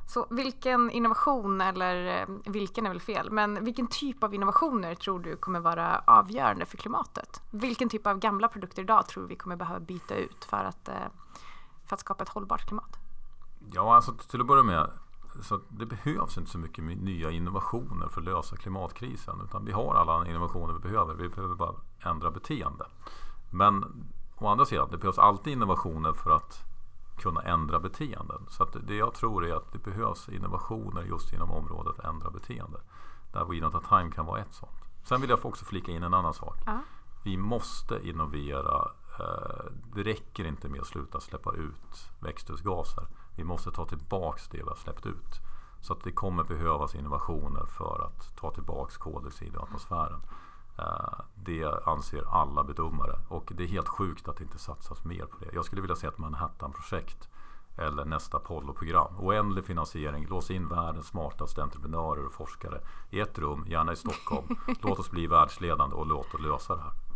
Så 0.08 0.26
vilken 0.30 0.90
innovation, 0.90 1.60
eller 1.60 2.20
eh, 2.20 2.26
vilken 2.44 2.86
är 2.86 2.90
väl 2.90 3.00
fel, 3.00 3.30
men 3.30 3.64
vilken 3.64 3.86
typ 3.86 4.24
av 4.24 4.34
innovationer 4.34 4.94
tror 4.94 5.20
du 5.20 5.36
kommer 5.36 5.60
vara 5.60 6.02
avgörande 6.06 6.66
för 6.66 6.76
klimatet? 6.76 7.42
Vilken 7.50 7.88
typ 7.88 8.06
av 8.06 8.18
gamla 8.18 8.48
produkter 8.48 8.82
idag 8.82 9.06
tror 9.06 9.26
vi 9.26 9.36
kommer 9.36 9.56
behöva 9.56 9.80
byta 9.80 10.14
ut 10.14 10.44
för 10.44 10.64
att 10.64 10.88
eh, 10.88 10.94
för 11.88 11.94
att 11.94 12.00
skapa 12.00 12.22
ett 12.24 12.28
hållbart 12.28 12.66
klimat? 12.66 12.98
Ja, 13.72 13.94
alltså 13.94 14.12
till 14.12 14.40
att 14.40 14.46
börja 14.46 14.62
med 14.62 14.90
så 15.42 15.60
det 15.68 15.86
behövs 15.86 16.38
inte 16.38 16.50
så 16.50 16.58
mycket 16.58 16.84
nya 16.84 17.30
innovationer 17.30 18.08
för 18.08 18.20
att 18.20 18.24
lösa 18.24 18.56
klimatkrisen. 18.56 19.40
Utan 19.44 19.64
vi 19.64 19.72
har 19.72 19.94
alla 19.94 20.28
innovationer 20.28 20.74
vi 20.74 20.80
behöver. 20.80 21.14
Vi 21.14 21.28
behöver 21.28 21.54
bara 21.54 21.74
ändra 22.00 22.30
beteende. 22.30 22.84
Men 23.50 23.84
å 24.36 24.46
andra 24.46 24.64
sidan, 24.64 24.88
det 24.90 24.98
behövs 24.98 25.18
alltid 25.18 25.52
innovationer 25.52 26.12
för 26.12 26.30
att 26.30 26.64
kunna 27.18 27.42
ändra 27.42 27.80
beteenden. 27.80 28.46
Så 28.48 28.64
det 28.64 28.96
jag 28.96 29.14
tror 29.14 29.46
är 29.46 29.54
att 29.54 29.72
det 29.72 29.78
behövs 29.78 30.28
innovationer 30.28 31.02
just 31.02 31.32
inom 31.32 31.50
området 31.50 32.04
ändra 32.04 32.30
beteende. 32.30 32.80
Där 33.32 33.44
We 33.44 33.54
Don't 33.54 33.72
Have 33.72 33.86
Time 33.88 34.12
kan 34.12 34.26
vara 34.26 34.40
ett 34.40 34.54
sånt. 34.54 34.72
Sen 35.04 35.20
vill 35.20 35.30
jag 35.30 35.46
också 35.46 35.64
flika 35.64 35.92
in 35.92 36.02
en 36.02 36.14
annan 36.14 36.34
sak. 36.34 36.68
Uh. 36.68 36.78
Vi 37.24 37.36
måste 37.36 38.08
innovera 38.08 38.90
det 39.94 40.02
räcker 40.02 40.44
inte 40.44 40.68
med 40.68 40.80
att 40.80 40.86
sluta 40.86 41.20
släppa 41.20 41.52
ut 41.52 42.10
växthusgaser. 42.20 43.06
Vi 43.36 43.44
måste 43.44 43.70
ta 43.70 43.86
tillbaks 43.86 44.48
det 44.48 44.58
vi 44.58 44.68
har 44.68 44.76
släppt 44.76 45.06
ut. 45.06 45.40
Så 45.80 45.92
att 45.92 46.04
det 46.04 46.12
kommer 46.12 46.44
behövas 46.44 46.94
innovationer 46.94 47.66
för 47.66 48.04
att 48.06 48.36
ta 48.36 48.50
tillbaks 48.50 48.96
koldioxid 48.96 49.54
i 49.54 49.56
atmosfären. 49.56 50.20
Det 51.34 51.86
anser 51.86 52.24
alla 52.28 52.64
bedömare 52.64 53.18
och 53.28 53.52
det 53.56 53.62
är 53.62 53.68
helt 53.68 53.88
sjukt 53.88 54.28
att 54.28 54.36
det 54.36 54.44
inte 54.44 54.58
satsas 54.58 55.04
mer 55.04 55.26
på 55.26 55.38
det. 55.38 55.50
Jag 55.52 55.64
skulle 55.64 55.82
vilja 55.82 55.96
se 55.96 56.06
ett 56.06 56.18
Manhattan-projekt 56.18 57.28
eller 57.76 58.04
nästa 58.04 58.36
Apollo-program. 58.36 59.14
Oändlig 59.18 59.64
finansiering, 59.64 60.26
lås 60.26 60.50
in 60.50 60.68
världens 60.68 61.06
smartaste 61.06 61.62
entreprenörer 61.62 62.26
och 62.26 62.32
forskare 62.32 62.80
i 63.10 63.20
ett 63.20 63.38
rum, 63.38 63.64
gärna 63.68 63.92
i 63.92 63.96
Stockholm. 63.96 64.46
låt 64.82 64.98
oss 64.98 65.10
bli 65.10 65.26
världsledande 65.26 65.96
och 65.96 66.06
låt 66.06 66.34
oss 66.34 66.40
lösa 66.40 66.76
det 66.76 66.82
här. 66.82 67.07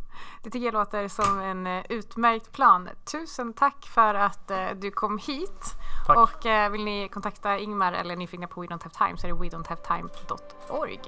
Det 0.43 0.51
tycker 0.51 0.67
jag 0.67 0.75
låter 0.75 1.09
som 1.09 1.41
en 1.41 1.67
eh, 1.67 1.85
utmärkt 1.89 2.53
plan. 2.53 2.89
Tusen 3.13 3.53
tack 3.53 3.87
för 3.87 4.15
att 4.15 4.51
eh, 4.51 4.69
du 4.77 4.91
kom 4.91 5.19
hit. 5.19 5.75
Tack. 6.07 6.17
Och 6.19 6.47
eh, 6.47 6.71
vill 6.71 6.85
ni 6.85 7.09
kontakta 7.09 7.59
Ingmar 7.59 7.93
eller 7.93 8.17
nyfikna 8.17 8.47
på 8.47 8.61
We 8.61 8.67
Don't 8.67 8.83
Have 8.83 9.07
Time 9.07 9.19
så 9.19 9.27
är 9.27 9.33
det 9.33 9.39
we 9.39 9.49
don't 9.49 9.69
have 9.69 9.83
time.org. 9.83 11.01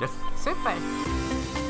Yes. 0.00 0.10
Super! 0.36 1.67